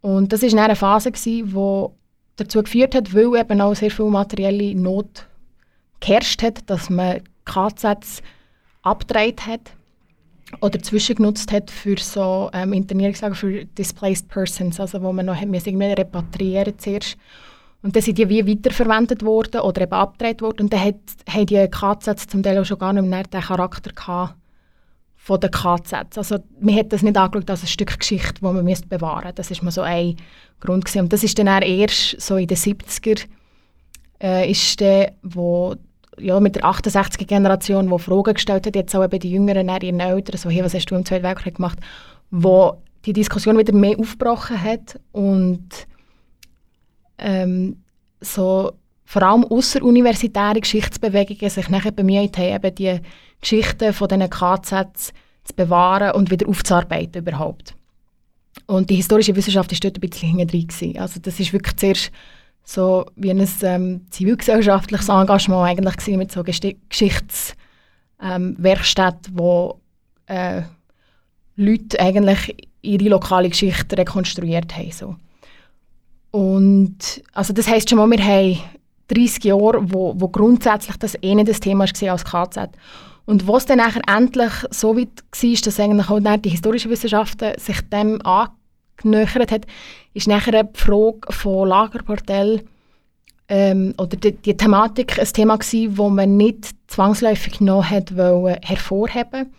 [0.00, 1.44] Und das war eine Phase, die
[2.34, 5.26] dazu geführt hat, weil eben auch sehr viel materielle Not
[6.00, 8.22] geherrscht hat, dass man KZs
[8.82, 9.70] abgedreht hat
[10.60, 15.84] oder zwischengenutzt hat für so ähm, Internierungslager für Displaced Persons, also wo man noch irgendwie
[15.84, 17.16] repatriieren zuerst
[17.86, 20.62] und dann sind die wie weiterverwendet worden oder eben abgedreht worden.
[20.62, 20.96] Und dann hat,
[21.28, 24.34] haben die KZs zum Teil auch schon gar nicht mehr den Charakter gehabt
[25.14, 26.18] von den KZs.
[26.18, 29.34] Also man hat das nicht angeschaut als ein Stück Geschichte, das man bewahren müsste.
[29.34, 30.16] Das war mal so ein
[30.58, 30.84] Grund.
[30.84, 31.02] Gewesen.
[31.02, 33.24] Und das ist dann erst so in den 70er
[34.20, 35.76] äh, ist der, wo
[36.18, 40.38] ja, mit der 68er-Generation, die Fragen gestellt hat, jetzt auch eben die Jüngeren, ihren Eltern,
[40.38, 41.78] so, hey, was hast du im Zweiten Weltkrieg gemacht?
[42.30, 45.68] wo die Diskussion wieder mehr aufgebrochen hat und
[47.18, 47.82] ähm,
[48.20, 48.72] so
[49.04, 53.00] vor allem außeruniversitäre Geschichtsbewegungen sich nachher bemüht haben, eben die
[53.40, 55.12] Geschichten von diesen KZs
[55.44, 57.76] zu bewahren und wieder aufzuarbeiten überhaupt.
[58.66, 60.98] Und die historische Wissenschaft ist dort ein bisschen hinten.
[60.98, 62.10] Also das ist wirklich zuerst
[62.68, 69.80] so wie ein ähm, zivilgesellschaftliches Engagement eigentlich gewesen, mit so Geschichtswerkstätten, ähm, wo
[70.26, 70.62] äh,
[71.54, 74.90] Leute eigentlich ihre lokale Geschichte rekonstruiert haben.
[74.90, 75.14] So.
[76.32, 78.58] Und also das heisst schon mal, wir haben
[79.08, 82.70] 30 Jahre, wo, wo grundsätzlich das eh das Thema war als KZ.
[83.26, 87.80] Und was dann nachher endlich so weit war, dass eigentlich auch die historischen Wissenschaften sich
[87.92, 89.66] dem angenähert hat,
[90.16, 92.62] ist nachher die Frage von Lagerbordell
[93.48, 98.56] ähm, oder die, die Thematik ein Thema gewesen, wo man nicht zwangsläufig noch hat wollen,
[98.62, 99.52] hervorheben.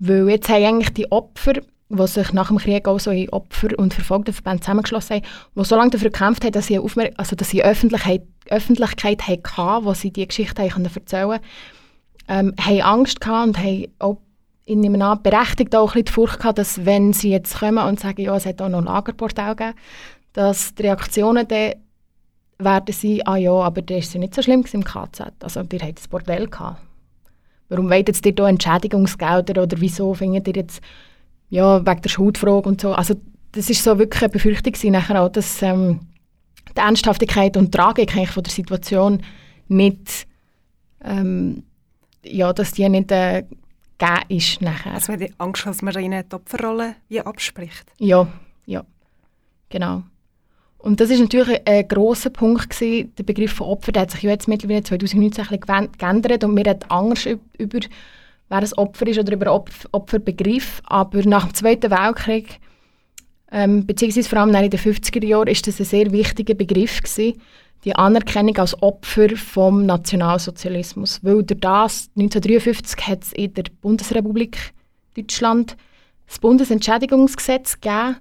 [0.00, 1.54] Weil jetzt haben eigentlich die Opfer,
[1.88, 5.26] die sich nach dem Krieg auch so in Opfer- und Verfolgtenverbände zusammengeschlossen haben,
[5.56, 9.84] die so lange dafür gekämpft haben, dass sie, Aufmer also, dass sie Öffentlichkeit, Öffentlichkeit hatten,
[9.84, 11.44] wo sie diese Geschichte erzählen konnten,
[12.26, 14.18] ähm, haben Angst gehabt und haben auch
[14.66, 18.00] in nehme an, berechtigt auch ein die Furcht gehabt, dass wenn sie jetzt kommen und
[18.00, 19.78] sagen, ja, es hat auch noch ein Lagerportal gegeben,
[20.32, 21.74] dass die Reaktionen dann
[22.58, 25.32] werden sein, ah ja, aber das ist ja nicht so schlimm im KZ.
[25.40, 26.80] Also, ihr habt das Bordell gehabt.
[27.68, 30.80] Warum wollt ihr da Entschädigungsgelder oder wieso findet ihr jetzt,
[31.50, 32.92] ja, wegen der Schuldfrage und so.
[32.92, 33.14] Also,
[33.52, 36.00] das ist so wirklich eine Befürchtung nachher auch, dass ähm,
[36.76, 39.22] die Ernsthaftigkeit und Tragik eigentlich von der Situation
[39.68, 40.26] nicht,
[41.04, 41.64] ähm,
[42.24, 43.44] ja, dass die nicht äh,
[44.04, 44.94] gegeben ist nachher.
[44.94, 47.84] Also man hat die Angst, dass man ihnen die Opferrolle wie abspricht.
[47.98, 48.26] Ja,
[48.66, 48.84] ja,
[49.68, 50.02] genau.
[50.78, 53.14] Und das ist natürlich ein, grosser Punkt gewesen.
[53.16, 56.56] Der Begriff von Opfer, der hat sich ja jetzt mittlerweile 2019 ein bisschen geändert und
[56.56, 57.80] wir anders üb- über,
[58.50, 60.82] wer ein Opfer ist oder über Opf Opferbegriff.
[60.84, 62.60] Aber nach dem Zweiten Weltkrieg,
[63.50, 67.40] ähm, beziehungsweise vor allem in den 50er Jahren, ist das ein sehr wichtiger Begriff gewesen,
[67.84, 71.22] die Anerkennung als Opfer vom Nationalsozialismus.
[71.22, 74.72] Weil durch das 1953 hat es in der Bundesrepublik
[75.16, 75.76] Deutschland
[76.26, 78.16] das Bundesentschädigungsgesetz gegeben,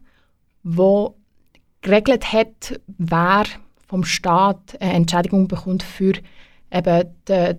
[0.63, 1.15] wo
[1.82, 3.43] geregelt hat, wer
[3.88, 6.13] vom Staat eine Entschädigung bekommt für
[6.71, 7.56] eben die,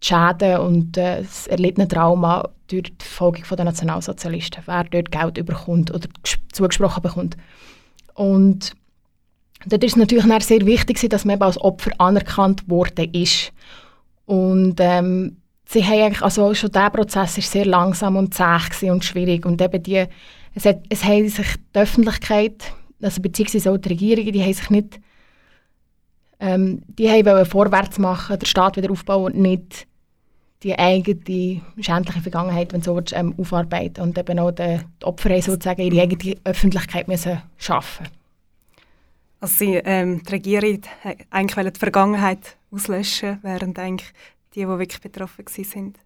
[0.00, 5.92] Schäden und äh, das erlittene Trauma durch die Verfolgung der Nationalsozialisten, wer dort Geld bekommt
[5.92, 7.36] oder ges- zugesprochen bekommt.
[8.14, 8.72] Und
[9.64, 13.52] dort ist es natürlich sehr wichtig, dass man eben als Opfer anerkannt worden ist.
[14.26, 19.04] Und ähm, sie haben eigentlich, also schon dieser Prozess ist sehr langsam und zäh und
[19.04, 19.46] schwierig.
[19.46, 20.04] Und eben die,
[20.54, 24.70] es, hat, es haben sich die Öffentlichkeit, also beziehungsweise auch die Regierungen, die haben sich
[24.70, 25.00] nicht,
[26.40, 29.86] ähm, die haben vorwärts machen, den Staat wieder aufbauen und nicht
[30.62, 34.02] die eigene schändliche Vergangenheit, wenn so willst, ähm, aufarbeiten.
[34.02, 38.06] Und eben auch die, die Opfer haben sozusagen ihre eigene Öffentlichkeit müssen schaffen.
[39.40, 44.12] Also sie, ähm, die Regierung hat eigentlich wollte die Vergangenheit auslöschen, während eigentlich
[44.54, 45.98] die, die wirklich betroffen waren, sind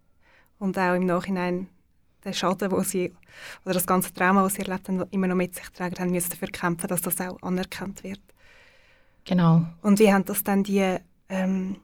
[0.59, 1.69] und auch im Nachhinein
[2.25, 3.13] den Schaden, wo sie
[3.65, 6.31] oder das ganze Trauma, das sie erlebt haben, immer noch mit sich tragen, haben müssen
[6.31, 8.21] dafür kämpfen, dass das auch anerkannt wird.
[9.25, 9.65] Genau.
[9.83, 10.97] Und wie haben das dann die
[11.29, 11.77] ähm,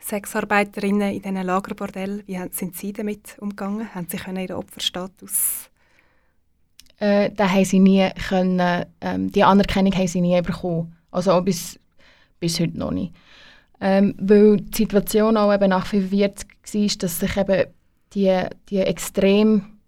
[0.00, 3.94] Sexarbeiterinnen in diesen Lagerbordellen, wie haben, sind sie damit umgegangen?
[3.94, 5.70] Haben sie können ihren Opferstatus
[7.04, 10.96] äh, da haben sie nie können, ähm, die Anerkennung haben sie nie bekommen.
[11.10, 11.78] Also auch bis,
[12.40, 13.12] bis heute noch nicht.
[13.80, 17.66] Ähm, weil die Situation auch eben nach 45 war, dass sich eben
[18.14, 19.78] die, die extrem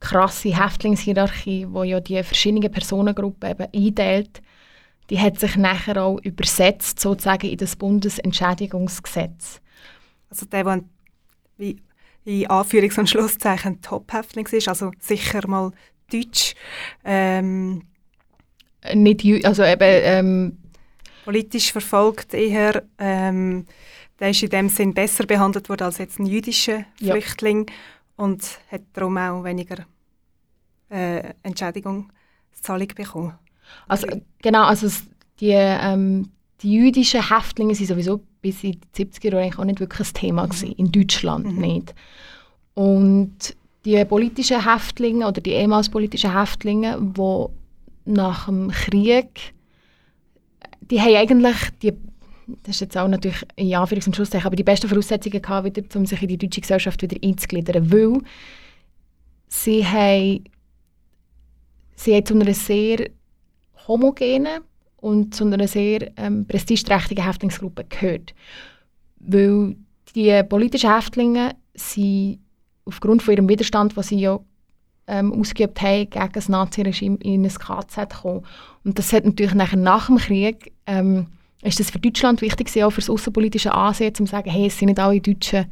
[0.00, 4.42] krasse Häftlingshierarchie, wo ja die verschiedenen Personengruppen eben einteilt,
[5.08, 9.60] die hat sich nachher auch übersetzt sozusagen in das Bundesentschädigungsgesetz.
[10.28, 10.84] Also der, der
[11.56, 11.80] wie
[12.24, 15.72] in Anführungs- und Schlusszeichen Top-Häftling ist, also sicher mal
[16.12, 16.54] deutsch,
[17.04, 17.82] ähm,
[18.94, 20.58] Nicht, also eben, ähm,
[21.24, 23.66] politisch verfolgt eher, ähm,
[24.18, 27.12] der ist in dem Sinn besser behandelt worden als jetzt ein jüdischer Ja.
[27.12, 27.66] Flüchtling
[28.16, 29.86] und hat darum auch weniger
[30.90, 33.34] äh, Entschädigungszahlung bekommen.
[33.88, 34.06] Also,
[34.42, 34.88] genau, also
[35.40, 36.28] die, ähm,
[36.60, 40.14] die jüdischen Häftlinge sind sowieso bis in die 70er Jahre eigentlich auch nicht wirklich ein
[40.14, 41.94] Thema gewesen, in Deutschland nicht.
[42.74, 47.46] Und die politischen Häftlinge oder die ehemals politischen Häftlinge, die
[48.04, 49.54] nach dem Krieg,
[50.80, 51.92] die haben eigentlich die
[52.64, 55.82] das ist jetzt auch natürlich in Anführungs- und Schlusszeichen, aber die besten Voraussetzungen gehabt, wieder,
[55.94, 58.20] um sich in die deutsche Gesellschaft wieder einzugliedern, weil
[59.48, 60.44] sie haben,
[61.94, 63.10] sie haben zu einer sehr
[63.86, 64.62] homogenen
[64.96, 68.34] und zu einer sehr ähm, prestigeträchtigen Häftlingsgruppe gehört.
[69.18, 69.76] Weil
[70.14, 72.40] die politischen Häftlinge sind
[72.84, 74.40] aufgrund von ihrem Widerstand, was sie ja
[75.06, 78.44] ähm, ausgeübt haben gegen das Naziregime in ein KZ kommen.
[78.84, 81.26] Und das hat natürlich nachher nach dem Krieg ähm,
[81.62, 84.66] ist das für Deutschland wichtig gewesen, auch für das außenpolitische Ansehen, um zu sagen, hey,
[84.66, 85.66] es sind nicht alle Deutschen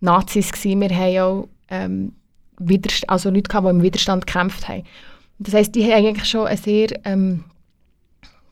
[0.00, 2.12] Nazis gewesen, wir haben auch ähm,
[2.60, 4.84] Widerst also Leute gehabt, die im Widerstand gekämpft haben.
[5.38, 7.44] Das heisst, die haben eigentlich schon eine sehr ähm,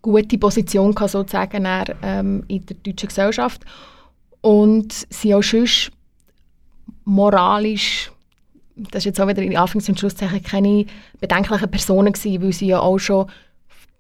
[0.03, 3.65] gute Position gehabt, sozusagen dann, ähm, in der deutschen Gesellschaft
[4.43, 5.91] und sind auch sonst
[7.07, 8.11] moralisch
[8.77, 10.85] das ist jetzt auch wieder in Anfangs- und Schlusszeichen keine
[11.19, 13.27] bedenklichen Personen gewesen, weil sie ja auch schon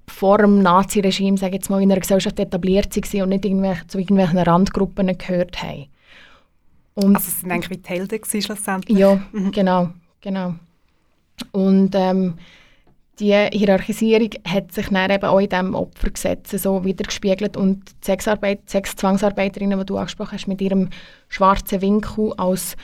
[0.06, 3.98] vor dem Nazi-Regime, sage jetzt mal, in einer Gesellschaft etabliert waren und nicht irgendwelche, zu
[3.98, 5.86] irgendwelchen Randgruppen gehört haben.
[6.94, 8.98] Und Also es sind eigentlich wie die Helden gewesen, schlussendlich.
[8.98, 9.90] ja, genau,
[10.20, 10.54] genau.
[11.52, 12.34] Und ähm,
[13.18, 18.68] die Hierarchisierung hat sich dann eben auch in diesem Opfergesetz so wiedergespiegelt und die Sexarbeit,
[18.68, 20.90] Sexzwangsarbeiterinnen, die du angesprochen hast, mit ihrem
[21.28, 22.76] schwarzen Winkel als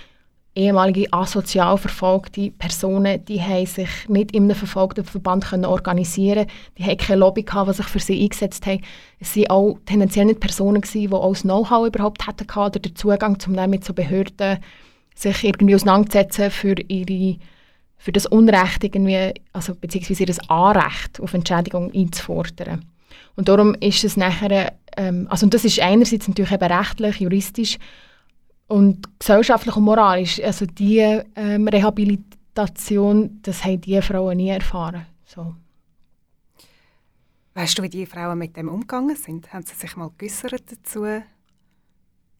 [0.54, 6.84] ehemalige asozial verfolgte Personen, die haben sich nicht in einem verfolgten Verband können organisieren Die
[6.84, 8.82] haben keine Lobby gehabt, die sich für sie eingesetzt haben.
[9.18, 12.94] Es waren auch tendenziell nicht Personen, gewesen, die auch das Know-how überhaupt hatten oder den
[12.96, 14.58] Zugang, um dann mit so Behörden
[15.14, 17.38] sich irgendwie auseinanderzusetzen für ihre
[18.02, 22.84] für das Unrecht irgendwie, also beziehungsweise ihr Anrecht auf Entschädigung einzufordern.
[23.36, 27.78] Und darum ist es nachher, ähm, also und das ist einerseits natürlich eben rechtlich, juristisch
[28.68, 35.07] und gesellschaftlich und moralisch, also die ähm, Rehabilitation, das haben die Frauen nie erfahren.
[35.27, 35.55] So.
[37.55, 39.53] Weißt du, wie die Frauen mit dem umgegangen sind?
[39.53, 41.05] Haben sie sich mal geäussert dazu?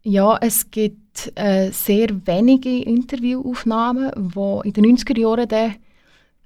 [0.05, 5.77] Ja, es gibt äh, sehr wenige Interviewaufnahmen, die in den 90er Jahren dann,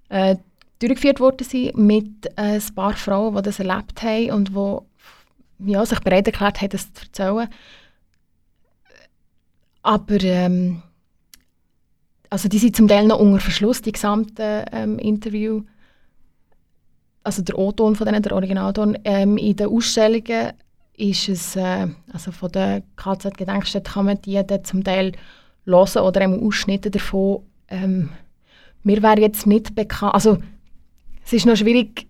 [0.08, 0.36] äh,
[0.78, 4.50] durchgeführt worden sind mit äh, ein paar Frauen, die das erlebt haben und
[5.58, 7.48] die ja, sich bereit erklärt haben, das zu erzählen.
[9.86, 10.82] Aber ähm,
[12.28, 15.62] also die sind zum Teil noch unter Verschluss, die gesamten ähm, Interview.
[17.22, 18.98] Also der O-Ton von denen, der Originalton.
[19.04, 20.54] Ähm, in den Ausstellungen
[20.96, 25.12] ist es, äh, also von der KZ-Gedenkstätte kann man die dann zum Teil
[25.64, 27.42] hören oder einmal Ausschnitte davon.
[27.68, 28.08] Ähm,
[28.82, 30.38] mir wäre jetzt nicht bekannt, also
[31.24, 32.08] es ist noch schwierig,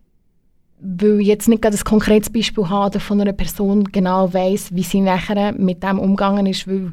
[0.81, 4.83] weil ich jetzt nicht gerade ein konkretes Beispiel habe von einer Person genau weiß, wie
[4.83, 6.93] sie nachher mit dem umgegangen ist, weil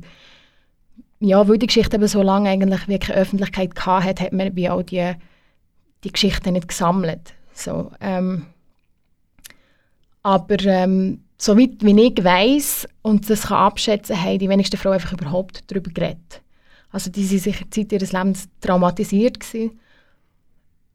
[1.23, 4.55] ja, weil die Geschichte eben so lange eigentlich wie keine Öffentlichkeit gehabt hat, hat man
[4.55, 5.13] wie auch die,
[6.03, 7.33] die Geschichte nicht gesammelt.
[7.53, 8.47] So, ähm,
[10.21, 15.13] aber ähm, soweit wie ich weiß und das kann abschätzen, haben die wenigsten Frauen einfach
[15.13, 16.41] überhaupt darüber geredet.
[16.91, 19.79] Also die waren sicher Zeit ihres Lebens traumatisiert gewesen,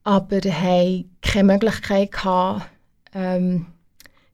[0.05, 2.68] aber haben keine Möglichkeit gehabt,
[3.14, 3.66] ähm,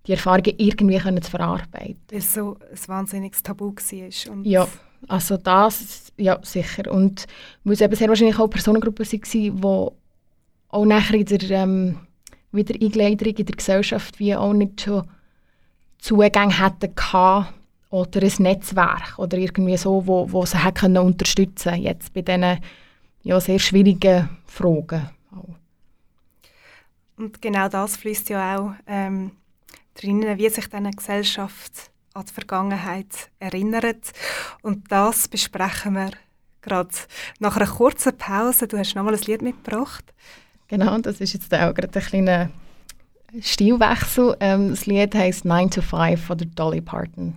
[0.07, 2.01] die Erfahrungen irgendwie können zu verarbeiten.
[2.11, 4.33] Weil es so ein wahnsinniges Tabu war.
[4.33, 4.69] Und Ja,
[5.09, 6.91] also das, ja sicher.
[6.91, 7.27] Und
[7.65, 9.53] weil es eben sehr wahrscheinlich auch Personengruppen waren, die
[10.69, 11.99] auch nachher in der ähm,
[12.53, 15.09] Wiedereingliederung in der Gesellschaft wie auch nicht schon
[15.99, 17.55] Zugänge hätten gehabt
[17.91, 22.59] oder ein Netzwerk oder irgendwie so, wo, wo sie hätten können unterstützen jetzt bei diesen
[23.23, 25.09] ja, sehr schwierigen Fragen.
[27.17, 29.33] Und genau das fließt ja auch ähm,
[29.95, 34.13] drinnen, wie sich dann eine Gesellschaft an die Vergangenheit erinnert.
[34.63, 36.11] Und das besprechen wir
[36.63, 36.95] gerade
[37.41, 38.69] nach einer kurzen Pause.
[38.69, 40.05] Du hast nochmal ein Lied mitgebracht.
[40.69, 42.51] Genau, das ist jetzt auch gerade ein kleiner
[43.41, 44.37] Stilwechsel.
[44.41, 47.37] Ähm, das Lied heißt 9 to 5 von Dolly Parton.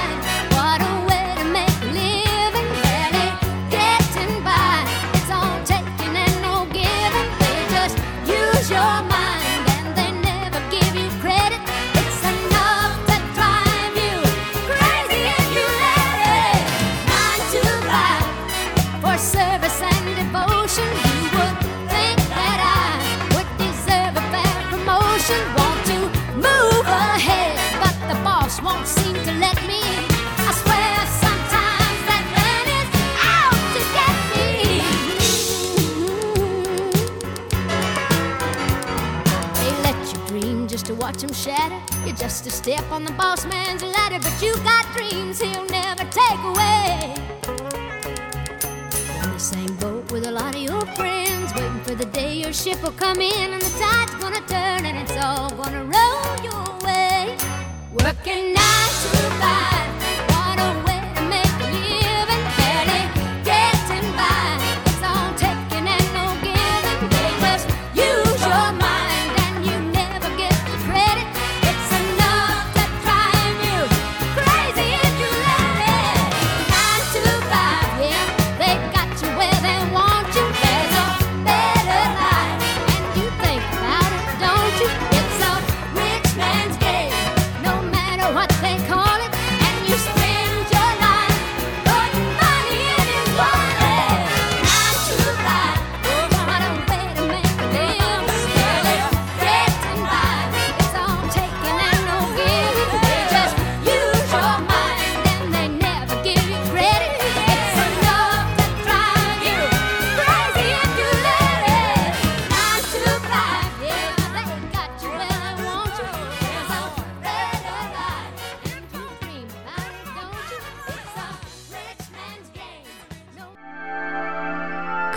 [52.97, 53.60] Come in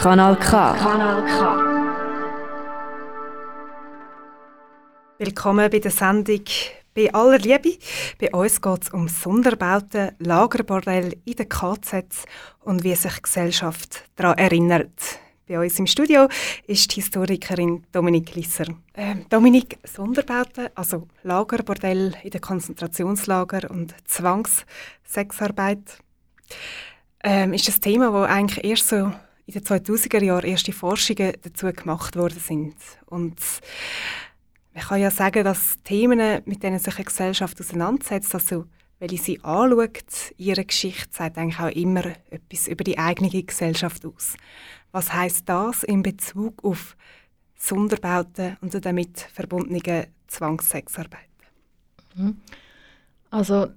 [0.05, 0.75] Kanal K.
[0.75, 1.39] Kanal K.
[5.17, 6.45] Willkommen bei der Sendung
[6.95, 7.79] «Bei aller Liebe».
[8.21, 12.05] Bei uns geht es um Sonderbauten, Lagerbordell in den KZ
[12.61, 14.93] und wie sich Gesellschaft daran erinnert.
[15.49, 16.29] Bei uns im Studio
[16.67, 18.67] ist die Historikerin Dominique Lisser.
[18.93, 25.97] Ähm, Dominique, Sonderbauten, also Lagerbordell in den Konzentrationslager und Zwangssexarbeit,
[27.23, 29.11] ähm, ist das Thema, wo eigentlich erst so
[29.47, 32.75] in den 2000er Jahren erste Forschungen dazu gemacht worden sind.
[33.07, 33.39] Und
[34.73, 38.67] man kann ja sagen, dass Themen, mit denen sich eine Gesellschaft auseinandersetzt, also
[39.01, 44.35] weil sie anschaut, ihre Geschichte sagt eigentlich auch immer etwas über die eigene Gesellschaft aus.
[44.93, 46.97] Was heißt das in Bezug auf
[47.57, 51.29] Sonderbauten und damit verbundene Zwangssexarbeit?
[53.31, 53.73] Also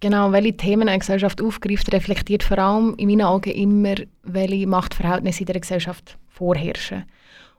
[0.00, 5.40] genau, welche Themen eine Gesellschaft aufgreift, reflektiert vor allem in meinen Augen immer, welche Machtverhältnisse
[5.40, 7.04] in der Gesellschaft vorherrschen.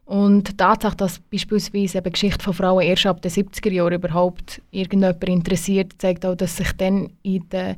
[0.05, 3.93] Und die Tatsache, dass beispielsweise eben die Geschichte von Frauen erst ab den 70er Jahren
[3.93, 7.77] überhaupt irgendjemand interessiert, zeigt auch, dass sich dann in der,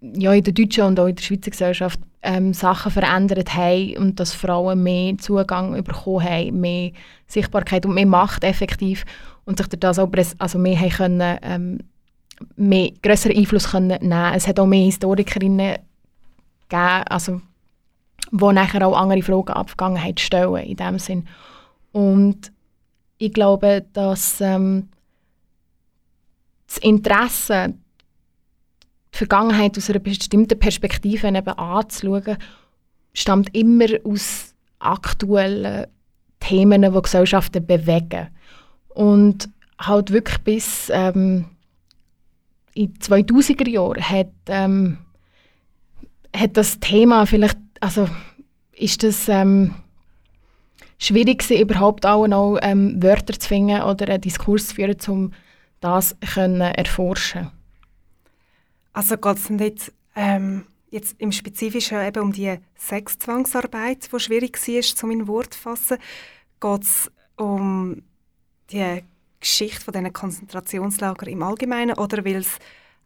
[0.00, 4.18] ja, in der deutschen und auch in der Schweizer Gesellschaft ähm, Sachen verändert haben und
[4.18, 6.90] dass Frauen mehr Zugang bekommen haben, mehr
[7.28, 9.04] Sichtbarkeit und mehr Macht effektiv
[9.44, 11.78] und sich durch das auch also mehr haben können, ähm,
[12.56, 14.34] mehr größeren Einfluss können nehmen.
[14.34, 15.76] Es hat auch mehr Historikerinnen
[16.68, 17.40] gegeben, also
[18.30, 21.26] wo nachher auch andere Fragen ab Vergangenheit stellen in dem Sinn.
[21.92, 22.52] Und
[23.18, 24.88] ich glaube, dass ähm,
[26.66, 27.74] das Interesse,
[29.14, 32.36] die Vergangenheit aus einer bestimmten Perspektive eben anzuschauen,
[33.14, 35.86] stammt immer aus aktuellen
[36.40, 38.28] Themen, die Gesellschaften bewegen.
[38.88, 39.48] Und
[39.80, 41.46] halt wirklich bis ähm,
[42.78, 44.98] in die 2000er Jahren hat, ähm,
[46.34, 48.08] hat das Thema vielleicht, also
[48.72, 49.74] ist das ähm,
[50.98, 55.32] schwierig gewesen, überhaupt auch noch ähm, Wörter zu finden oder einen Diskurs zu führen, um
[55.80, 57.50] das können erforschen.
[58.92, 65.04] Also geht es nicht ähm, jetzt im Spezifischen eben um die Sexzwangsarbeit, die schwierig war,
[65.04, 65.98] um in Wort zu fassen?
[66.60, 68.02] Geht es um
[68.70, 69.02] die
[69.40, 72.58] Geschichte von diesen Konzentrationslager im Allgemeinen oder weil es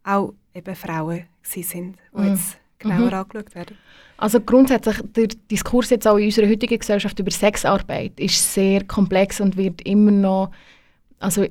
[0.04, 1.66] auch eben Frauen sind,
[2.14, 2.26] die Mhm.
[2.28, 3.14] jetzt genauer Mhm.
[3.14, 3.76] angeschaut werden?
[4.16, 9.40] Also grundsätzlich, der Diskurs jetzt auch in unserer heutigen Gesellschaft über Sexarbeit ist sehr komplex
[9.40, 10.50] und wird immer noch,
[11.18, 11.44] also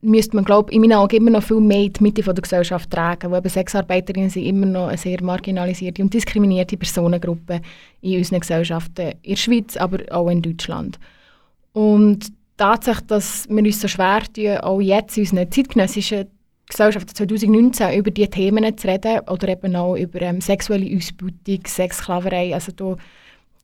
[0.00, 2.42] müsste man glaube in meinen Augen immer noch viel mehr in die Mitte von der
[2.42, 7.60] Gesellschaft tragen, wo eben Sexarbeiterinnen sind immer noch eine sehr marginalisierte und diskriminierte Personengruppe
[8.00, 10.98] in unseren Gesellschaften, in der Schweiz, aber auch in Deutschland.
[11.72, 16.26] Und Tatsache, dass wir uns so schwer tun, auch jetzt in unseren zeitgenössischen
[16.68, 22.52] Gesellschaft 2019 über diese Themen zu reden oder eben auch über ähm, sexuelle Ausbeutung, Sexsklaverei.
[22.52, 22.96] Also da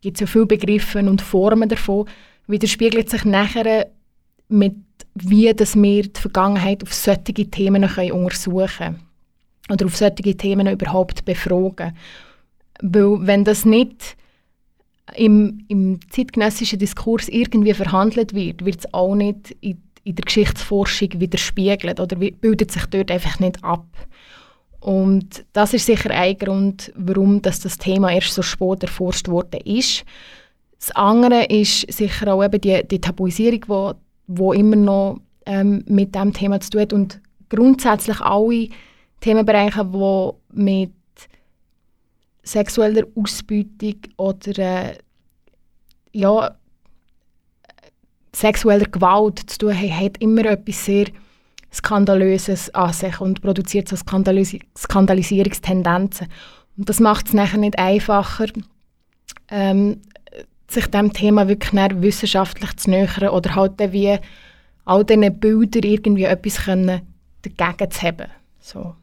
[0.01, 2.09] gibt es ja viele Begriffe und Formen davon.
[2.47, 3.89] Widerspiegelt sich nachher
[4.49, 4.77] mit,
[5.15, 9.01] wie dass wir die Vergangenheit auf solche Themen können untersuchen können
[9.71, 11.97] oder auf solche Themen überhaupt befragen.
[12.81, 14.17] Weil wenn das nicht
[15.17, 21.09] im, im zeitgenössischen Diskurs irgendwie verhandelt wird, wird es auch nicht in, in der Geschichtsforschung
[21.15, 23.87] widerspiegelt oder bildet sich dort einfach nicht ab.
[24.81, 29.61] Und das ist sicher ein Grund, warum dass das Thema erst so spät erforscht worden
[29.65, 30.05] ist.
[30.79, 33.95] Das andere ist sicher auch eben die, die Tabuisierung, wo,
[34.27, 38.69] wo immer noch ähm, mit dem Thema zu tun hat und grundsätzlich alle
[39.21, 40.93] Themenbereiche, die mit
[42.43, 44.99] sexueller Ausbeutung oder äh,
[46.15, 46.55] ja,
[48.33, 51.07] sexueller Gewalt zu tun haben, hat immer etwas sehr
[51.73, 56.29] Skandalöses an sich und produziert so Skandalis Skandalisierungstendenzen.
[56.77, 58.47] Und das macht es nachher nicht einfacher,
[59.49, 60.01] ähm,
[60.69, 64.19] sich dem Thema wirklich wissenschaftlich zu nähern oder halt dann wie
[64.85, 67.03] all diesen Bildern irgendwie etwas können
[67.43, 68.31] dagegen zu haben.
[68.61, 68.95] So.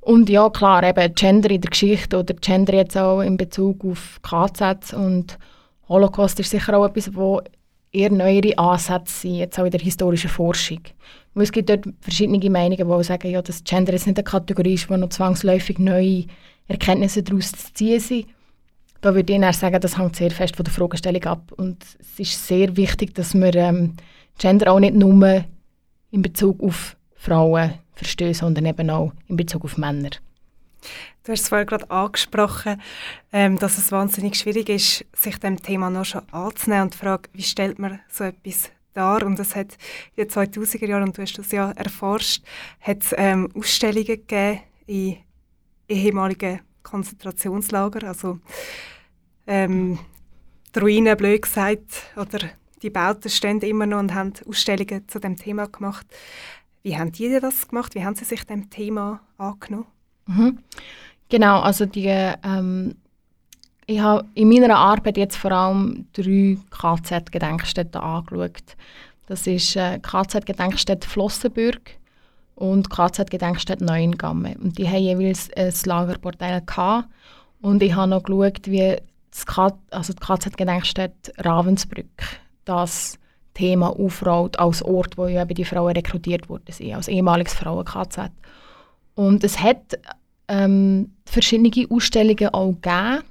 [0.00, 4.20] Und ja, klar, eben Gender in der Geschichte oder Gender jetzt auch in Bezug auf
[4.22, 5.38] KZ und
[5.88, 7.42] Holocaust ist sicher auch etwas, wo
[7.92, 10.80] eher neuere Ansätze sind, jetzt auch in der historischen Forschung.
[11.34, 14.74] Weil es gibt dort verschiedene Meinungen, die sagen, ja, dass Gender jetzt nicht eine Kategorie
[14.74, 16.24] ist, wo noch zwangsläufig neue
[16.68, 18.26] Erkenntnisse daraus zu ziehen sind.
[19.00, 21.52] Da würde ich eher sagen, das hängt sehr fest von der Fragestellung ab.
[21.56, 23.94] Und es ist sehr wichtig, dass wir ähm,
[24.38, 25.44] Gender auch nicht nur
[26.10, 30.10] in Bezug auf Frauen verstehen, sondern eben auch in Bezug auf Männer.
[31.24, 32.80] Du hast es vorher gerade angesprochen,
[33.32, 37.30] ähm, dass es wahnsinnig schwierig ist, sich dem Thema noch schon anzunehmen und die Frage,
[37.32, 39.22] wie stellt man so etwas dar?
[39.24, 39.76] Und es hat
[40.16, 42.44] in den 2000er Jahren, und du hast das ja erforscht,
[42.80, 45.16] hat es ähm, Ausstellungen gegeben in
[45.88, 48.38] ehemaligen Konzentrationslagern, also
[49.46, 49.98] ähm,
[50.74, 52.50] die Ruinen, blöd gesagt, oder
[52.82, 56.06] die Bauten stehen immer noch und haben Ausstellungen zu dem Thema gemacht.
[56.82, 57.94] Wie haben die das gemacht?
[57.94, 59.86] Wie haben sie sich dem Thema angenommen?
[60.26, 60.58] Mhm.
[61.28, 62.94] Genau, also die, ähm,
[63.86, 68.76] ich habe in meiner Arbeit jetzt vor allem drei KZ-Gedenkstätten angeschaut.
[69.26, 71.98] Das ist äh, KZ-Gedenkstätte Flossenbürg
[72.54, 74.56] und KZ-Gedenkstätte Neuengamme.
[74.62, 77.08] Und die haben jeweils ein Lagerbordell gehabt.
[77.60, 78.96] Und ich habe noch geschaut, wie
[79.30, 83.18] das K also die KZ-Gedenkstätte Ravensbrück das
[83.54, 88.30] Thema aufrollt als Ort, wo eben die Frauen rekrutiert wurden, als ehemaliges Frauen-KZ.
[89.14, 89.98] Und es hat
[90.48, 93.22] ähm, verschiedene Ausstellungen auch gegeben.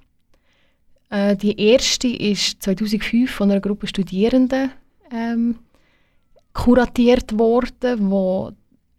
[1.09, 4.71] Äh, die erste ist 2005 von einer Gruppe Studierenden
[5.11, 5.59] ähm,
[6.53, 8.51] kuratiert worden, wo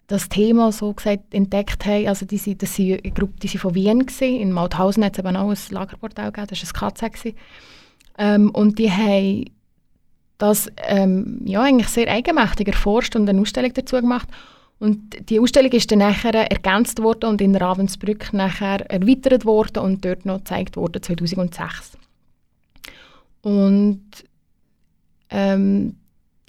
[0.06, 2.06] das Thema so gesagt entdeckt haben.
[2.08, 4.40] Also die, sind, das sind eine Gruppe, die sind von Wien gewesen.
[4.40, 7.34] In Mauthausen hat es eben auch ein Lagerportal gegeben, das war ein KZ.
[8.18, 9.46] Ähm, und die haben
[10.38, 14.28] das ähm, ja, eigentlich sehr eigenmächtig erforscht und eine Ausstellung dazu gemacht.
[14.84, 20.04] Und die Ausstellung ist dann nachher ergänzt worden und in Ravensbrück nachher erweitert worden und
[20.04, 21.96] dort noch gezeigt worden 2006.
[23.40, 24.04] Und
[25.30, 25.96] ähm,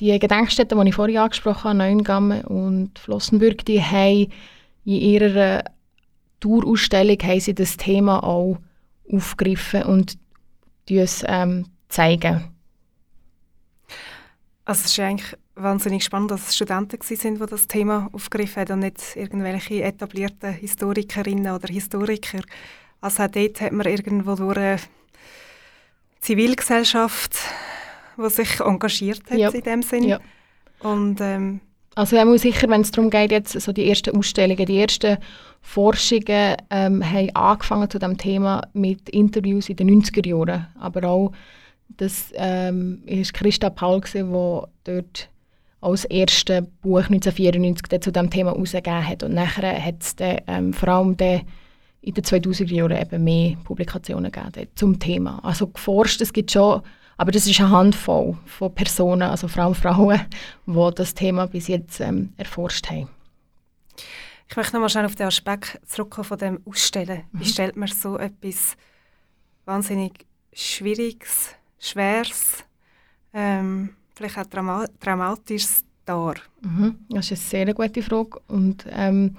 [0.01, 4.29] die Gedenkstätten, die ich vorhin angesprochen habe, Neuengamme und Flossenbürg, die haben
[4.83, 5.63] in ihrer
[6.41, 8.57] Tourausstellung haben sie das Thema auch
[9.09, 10.17] aufgegriffen und
[10.89, 12.49] es ähm, zeigen.
[14.65, 18.73] Also es ist eigentlich wahnsinnig spannend, dass es Studenten waren, die das Thema aufgegriffen haben
[18.73, 22.41] und nicht irgendwelche etablierten Historikerinnen oder Historiker.
[23.01, 24.79] Also auch dort hat man irgendwo durch eine
[26.19, 27.37] Zivilgesellschaft,
[28.17, 29.49] die sich engagiert hat Ja.
[29.49, 30.03] in dem Sinn.
[30.03, 30.19] Ja.
[30.79, 31.61] Und ähm,
[31.95, 35.17] Also muss sicher, wenn es darum geht, jetzt so die ersten Ausstellungen, die ersten
[35.61, 40.67] Forschungen ähm, haben angefangen zu dem Thema mit Interviews in den 90er Jahren.
[40.79, 41.31] Aber auch
[41.89, 45.29] das ähm, ist Christa Paul, der dort
[45.85, 49.21] als erste Buch 1994 dann zu dem Thema herausgegeben hat.
[49.21, 51.41] Und nachher hat es dann, ähm, vor allem dann
[52.01, 55.39] in den 2000er Jahren eben mehr Publikationen gegeben zum Thema.
[55.43, 56.81] Also geforscht, es gibt schon,
[57.17, 60.21] aber das ist eine Handvoll von Personen, also vor allem Frauen,
[60.65, 63.07] die das Thema bis jetzt ähm, erforscht haben.
[64.49, 67.23] ich möchte noch mal schnell auf den Aspekt zurückkommen von dem Ausstellen.
[67.31, 67.39] Mhm.
[67.39, 68.75] Wie stellt man so etwas
[69.65, 72.63] wahnsinnig Schwieriges, Schweres,
[73.33, 76.35] ähm, vielleicht auch Trauma Traumatisches dar?
[76.61, 76.95] Mhm.
[77.09, 78.39] Das ist eine sehr gute Frage.
[78.47, 79.35] Und ähm,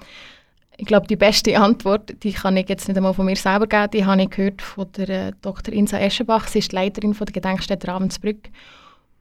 [0.77, 3.91] ich glaube, die beste Antwort, die kann ich jetzt nicht einmal von mir selber geben,
[3.91, 5.73] die habe ich gehört von der äh, Dr.
[5.73, 6.47] Insa Eschenbach.
[6.47, 8.49] Sie ist die Leiterin von der Gedenkstätte Ravensbrück.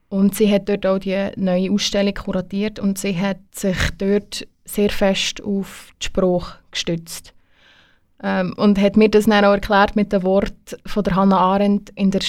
[0.09, 4.91] Und sie hat dort auch die neue Ausstellung kuratiert und sie hat sich dort sehr
[4.91, 7.33] fest auf die Sprache gestützt.
[8.23, 11.91] Ähm, und hat mir das dann auch erklärt mit dem Wort von der Hannah Arendt,
[11.97, 12.23] in der,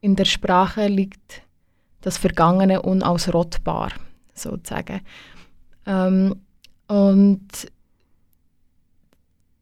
[0.00, 1.42] in der Sprache liegt
[2.08, 3.90] das Vergangene unausrottbar,
[4.34, 5.00] sozusagen.
[5.86, 6.34] Ähm,
[6.86, 7.48] und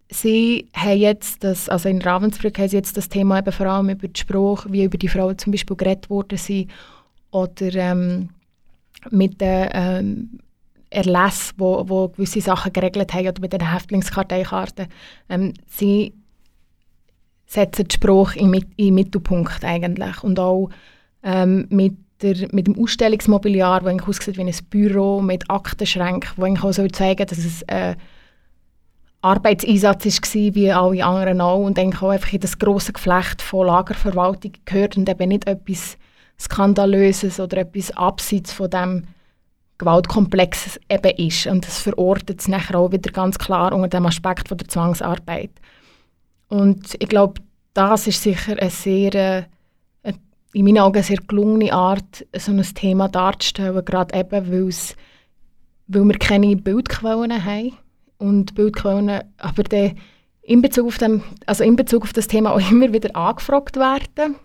[0.09, 3.91] sie haben jetzt das, also in Ravensbrück haben sie jetzt das Thema eben vor allem
[3.91, 6.71] über die Sprache, wie über die Frauen zum Beispiel geredet worden sind,
[7.31, 8.31] oder ähm,
[9.11, 10.39] mit den ähm,
[10.89, 14.87] Erlass, wo, wo gewisse Sachen geregelt haben, oder mit den Häftlingskarteikarten.
[15.29, 16.15] Ähm, sie
[17.47, 20.71] setzen die Sprache im, im Mittelpunkt eigentlich und auch
[21.23, 26.45] ähm, mit, der, mit dem Ausstellungsmobiliar, das eigentlich aussieht wie ein Büro mit Aktenschränken, wo
[26.45, 27.97] eigentlich auch soll dass es ein
[29.21, 33.67] Arbeitseinsatz war, wie alle anderen auch, und eigentlich auch einfach in das grosse Geflecht von
[33.67, 35.99] Lagerverwaltung gehört und eben nicht etwas
[36.39, 39.03] Skandalöses oder etwas abseits von dem
[39.79, 41.47] Gewaltkomplex eben ist.
[41.47, 45.51] Und das verortet es nachher auch wieder ganz klar unter dem Aspekt von der Zwangsarbeit.
[46.49, 47.41] Und ich glaube,
[47.75, 49.43] das ist sicher eine sehr, äh,
[50.57, 54.51] in meinen Augen eine sehr gelungene Art, so ein Thema darzustellen, gerade eben,
[55.87, 57.77] weil wir keine Bildquellen haben
[58.17, 59.97] und Bildquellen aber dann
[60.41, 64.37] in Bezug, auf dem, also in Bezug auf das Thema auch immer wieder angefragt werden,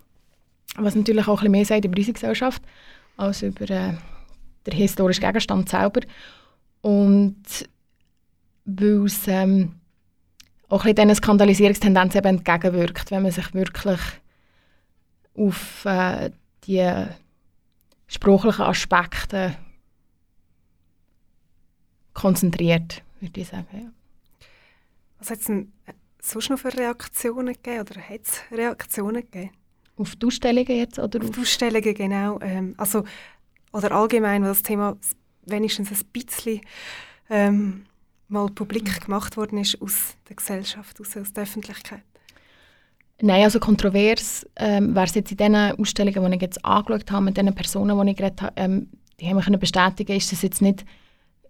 [0.76, 2.62] was natürlich auch ein bisschen mehr sagt über unsere Gesellschaft
[3.16, 3.94] als über äh,
[4.66, 6.02] den historischen Gegenstand selber.
[6.82, 7.36] Und
[8.66, 9.76] weil es ähm,
[10.68, 13.98] auch ein bisschen diesen Skandalisierungstendenzen entgegenwirkt, wenn man sich wirklich
[15.34, 16.30] auf äh,
[16.64, 17.06] die
[18.06, 19.56] sprachlichen Aspekte
[22.14, 23.66] konzentriert, würde ich sagen.
[23.72, 24.46] Ja.
[25.18, 25.72] Was hat es denn
[26.20, 29.50] sonst noch für Reaktionen gegeben oder hat es Reaktionen gegeben?
[29.96, 30.98] Auf die Ausstellungen jetzt?
[30.98, 32.40] Oder Auf auf die Ausstellungen, genau.
[32.40, 33.04] Ähm, also,
[33.72, 34.96] oder allgemein, weil das Thema
[35.44, 36.60] wenigstens ein bisschen
[37.30, 37.86] ähm,
[38.28, 42.02] mal publik gemacht worden ist aus der Gesellschaft, aus, aus der Öffentlichkeit.
[43.24, 47.24] Nein, also kontrovers ähm, wäre es jetzt in den Ausstellungen, die ich jetzt angeschaut habe,
[47.26, 48.88] mit den Personen, die ich geredet habe, ähm,
[49.20, 50.84] die haben können bestätigen, ist das jetzt nicht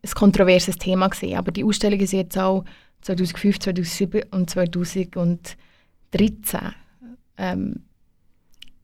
[0.02, 1.34] ein kontroverses Thema gewesen.
[1.36, 2.66] Aber die Ausstellungen sind jetzt auch
[3.00, 5.56] 2005, 2007 und 2013
[7.38, 7.82] ähm,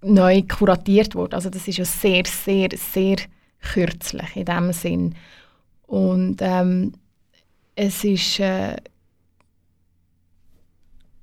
[0.01, 1.35] neu kuratiert worden.
[1.35, 3.17] Also das ist ja sehr, sehr, sehr
[3.61, 5.15] kürzlich in dem Sinn.
[5.87, 6.95] Und ähm,
[7.75, 8.77] es ist, äh,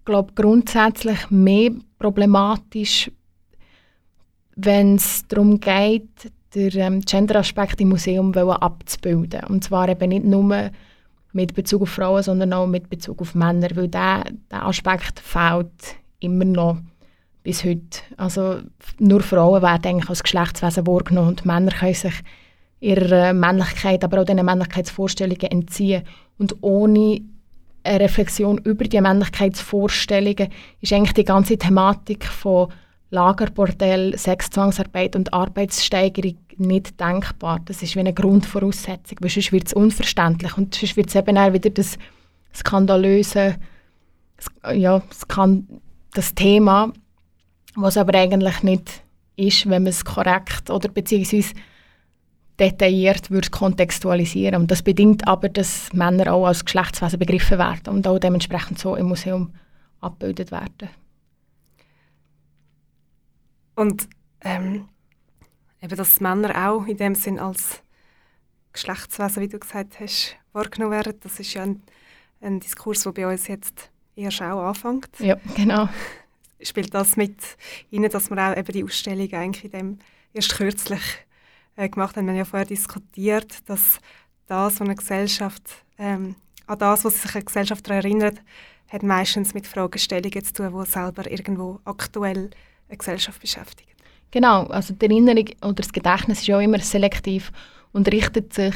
[0.05, 3.11] glaube grundsätzlich mehr problematisch,
[4.55, 9.43] wenn es darum geht, den ähm, Gender-Aspekt im Museum abzubilden.
[9.49, 10.71] Und zwar eben nicht nur
[11.33, 15.97] mit Bezug auf Frauen, sondern auch mit Bezug auf Männer, weil der, der Aspekt fehlt
[16.19, 16.77] immer noch
[17.43, 17.99] bis heute.
[18.15, 18.61] Also
[18.99, 22.13] nur Frauen werden eigentlich als Geschlechtswesen wahrgenommen und Männer können sich
[22.79, 26.03] ihrer Männlichkeit, aber auch diesen Männlichkeitsvorstellungen entziehen.
[26.37, 27.21] Und ohne
[27.85, 30.49] eine Reflexion über die Männlichkeitsvorstellungen
[30.81, 32.71] ist eigentlich die ganze Thematik von
[33.11, 37.59] Lagerbordell, Sexzwangsarbeit und Arbeitssteigerung nicht denkbar.
[37.65, 41.37] Das ist wie eine Grundvoraussetzung, weil sonst wird es unverständlich und sonst wird es eben
[41.37, 41.97] auch wieder das
[42.53, 43.55] skandalöse,
[44.73, 45.01] ja,
[46.13, 46.91] das Thema,
[47.75, 49.03] was aber eigentlich nicht
[49.35, 51.53] ist, wenn man es korrekt oder beziehungsweise
[52.59, 54.61] detailliert würde kontextualisieren.
[54.61, 58.95] Und das bedingt aber, dass Männer auch als Geschlechtswesen begriffen werden und auch dementsprechend so
[58.95, 59.53] im Museum
[59.99, 60.89] abgebildet werden.
[63.75, 64.07] Und
[64.41, 64.87] ähm,
[65.81, 67.81] eben, dass Männer auch in dem Sinn als
[68.71, 71.81] Geschlechtswesen, wie du gesagt hast, wahrgenommen werden, das ist ja ein,
[72.41, 75.19] ein Diskurs, der bei uns jetzt erst auch anfängt.
[75.19, 75.89] Ja, genau.
[76.61, 77.37] Spielt das mit
[77.91, 79.99] rein, dass wir auch eben die Ausstellung eigentlich in dem
[80.33, 81.01] erst kürzlich
[81.75, 82.25] äh, gemacht haben?
[82.25, 83.99] Wir haben ja vorher diskutiert, dass
[84.47, 85.63] das, was eine Gesellschaft,
[85.97, 86.35] ähm,
[86.67, 88.37] an das, was sich eine Gesellschaft daran erinnert,
[88.89, 92.49] hat meistens mit Fragestellungen zu tun, die selber irgendwo aktuell
[92.87, 93.91] eine Gesellschaft beschäftigen.
[94.31, 97.51] Genau, also die Erinnerung oder das Gedächtnis ist ja immer selektiv
[97.91, 98.75] und richtet sich,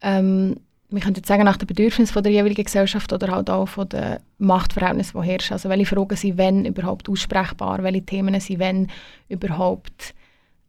[0.00, 0.56] ähm,
[0.88, 4.18] wir könnten jetzt sagen, nach den Bedürfnissen der jeweiligen Gesellschaft oder halt auch von den
[4.38, 5.54] Machtverhältnissen, die herrschen.
[5.54, 8.88] Also welche Fragen sind wenn überhaupt aussprechbar, welche Themen sind wenn
[9.28, 10.14] überhaupt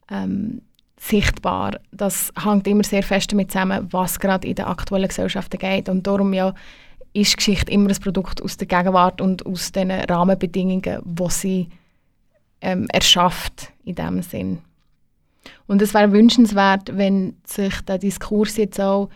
[0.10, 0.62] ähm,
[1.00, 1.80] sichtbar.
[1.92, 6.06] Das hängt immer sehr fest damit zusammen, was gerade in den aktuellen Gesellschaften geht und
[6.08, 6.54] darum ja
[7.14, 11.70] ist Geschichte immer ein Produkt aus der Gegenwart und aus den Rahmenbedingungen, wo sie
[12.60, 14.60] ähm, erschafft in dem Sinn.
[15.66, 19.10] Und es wäre wünschenswert, wenn sich der Diskurs jetzt auch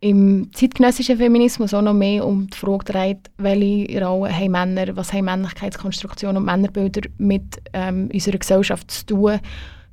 [0.00, 5.12] im zeitgenössischen Feminismus auch noch mehr um die Frage dreht, welche Rolle haben Männer, was
[5.12, 9.40] haben Männlichkeitskonstruktionen und Männerbilder mit ähm, unserer Gesellschaft zu tun,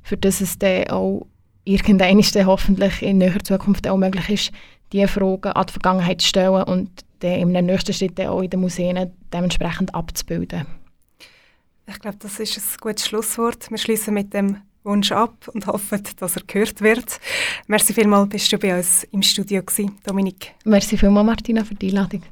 [0.02, 1.26] für das es dann auch
[1.64, 4.52] irgendwann dann hoffentlich in näherer Zukunft auch möglich ist,
[4.92, 6.90] diese Fragen an die Vergangenheit zu stellen und
[7.20, 10.66] dann im nächsten Schritt dann auch in den Museen dementsprechend abzubilden.
[11.86, 13.70] Ich glaube, das ist ein gutes Schlusswort.
[13.70, 17.20] Wir schließen mit dem Wunsch ab und hoffen, dass er gehört wird.
[17.66, 20.54] Merci vielmals, bist du bei uns im Studio gewesen, Dominik.
[20.64, 22.22] Merci vielmals, Martina, für die Einladung.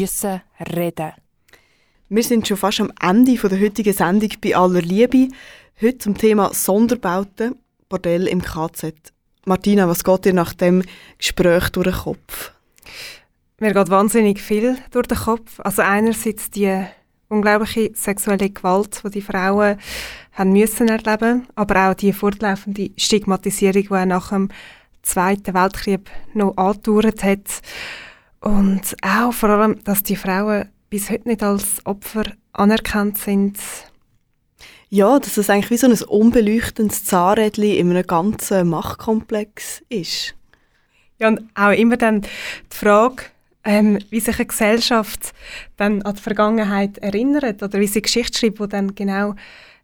[0.00, 0.40] Müssen
[0.74, 1.12] reden.
[2.08, 5.28] Wir sind schon fast am Ende von der heutigen Sendung bei aller Liebe.
[5.80, 7.56] Heute zum Thema Sonderbauten,
[7.88, 8.94] Bordell im KZ.
[9.44, 10.82] Martina, was geht dir nach dem
[11.18, 12.52] Gespräch durch den Kopf?
[13.58, 15.60] Mir geht wahnsinnig viel durch den Kopf.
[15.60, 16.84] Also einerseits die
[17.28, 19.78] unglaubliche sexuelle Gewalt, die die Frauen
[20.32, 24.48] haben müssen erleben, aber auch die fortlaufende Stigmatisierung, die auch nach dem
[25.02, 27.62] Zweiten Weltkrieg noch angedauert hat.
[28.40, 33.58] Und auch vor allem, dass die Frauen bis heute nicht als Opfer anerkannt sind.
[34.88, 40.34] Ja, dass es eigentlich wie so ein unbeleuchtendes Zahnrädchen in einem ganzen Machtkomplex ist.
[41.18, 43.24] Ja, und auch immer dann die Frage,
[43.62, 45.32] ähm, wie sich eine Gesellschaft
[45.76, 49.34] dann an die Vergangenheit erinnert oder wie sie Geschichte schreibt, die dann genau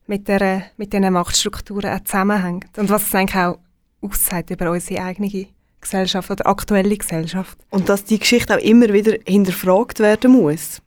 [0.07, 2.78] mit, der, mit diesen Machtstrukturen auch zusammenhängt.
[2.78, 3.59] Und was es eigentlich auch
[4.00, 5.46] aussagt über unsere eigene
[5.87, 7.59] Gesellschaft oder aktuelle Gesellschaft.
[7.70, 10.82] Und dass die Geschichte auch immer wieder hinterfragt werden muss.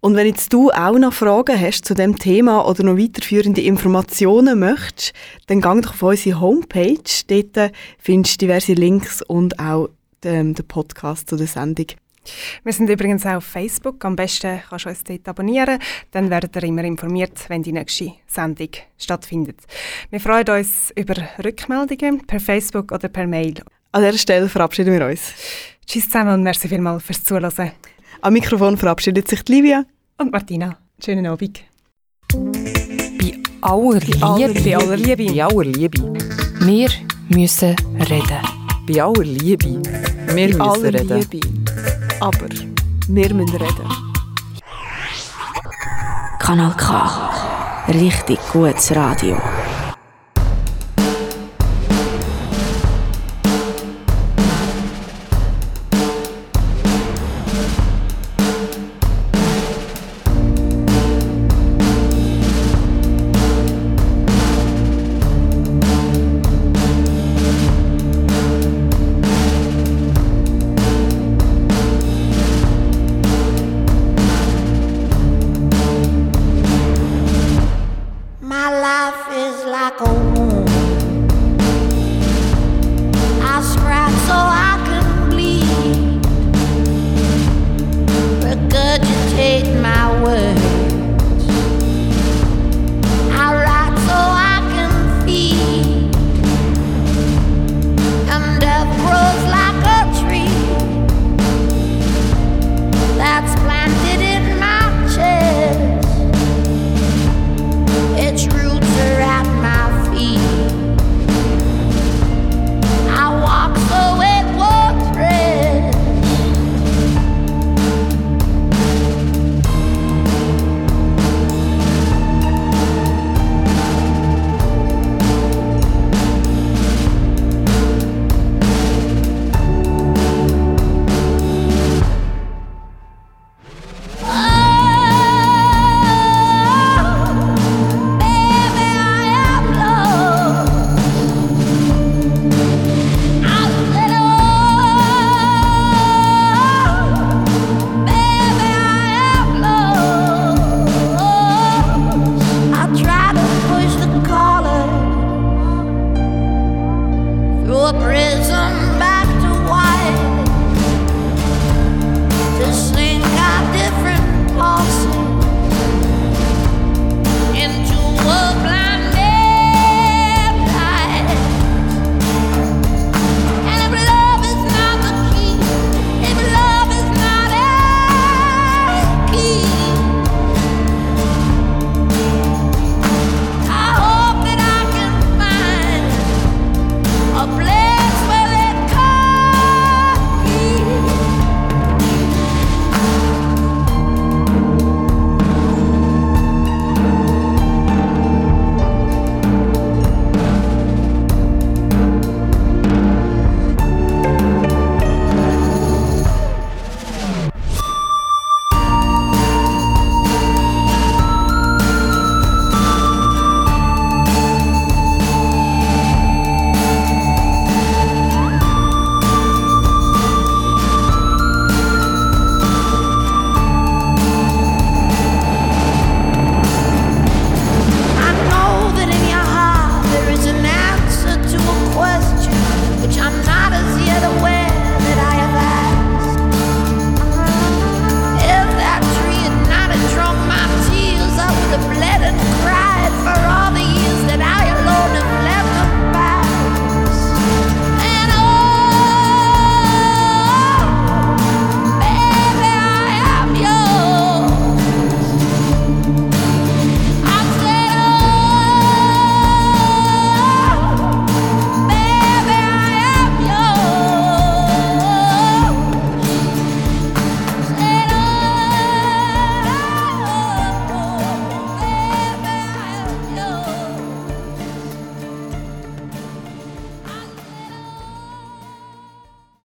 [0.00, 4.58] Und wenn jetzt du auch noch Fragen hast zu dem Thema oder noch weiterführende Informationen
[4.58, 5.12] möchtest,
[5.46, 6.98] dann geh doch auf unsere Homepage.
[7.28, 9.90] Dort findest du diverse Links und auch
[10.24, 11.86] den, den Podcast zu der Sendung.
[12.64, 14.04] Wir sind übrigens auch auf Facebook.
[14.04, 15.78] Am besten kannst du uns dort abonnieren.
[16.10, 19.60] Dann werdet ihr immer informiert, wenn die nächste Sendung stattfindet.
[20.10, 23.54] Wir freuen uns über Rückmeldungen per Facebook oder per Mail.
[23.94, 25.20] An dieser Stelle verabschieden wir uns.
[25.84, 27.72] Tschüss zusammen und merci vielmals fürs Zuhören.
[28.22, 29.84] Am Mikrofon verabschiedet sich Livia.
[30.16, 31.60] Und Martina, schönen Abend.
[32.32, 34.18] Bei aller Liebe.
[34.64, 35.26] Bei aller Liebe.
[35.26, 36.14] Bei aller Liebe.
[36.60, 36.88] Wir
[37.28, 38.40] müssen reden.
[38.88, 39.82] Bei aller Liebe.
[40.26, 41.20] Wir müssen Aller reden.
[41.30, 41.46] Liebe.
[42.20, 42.48] Aber
[43.08, 43.88] wir müssen reden.
[46.38, 47.86] Kanal K.
[47.88, 49.36] Richtig gutes Radio.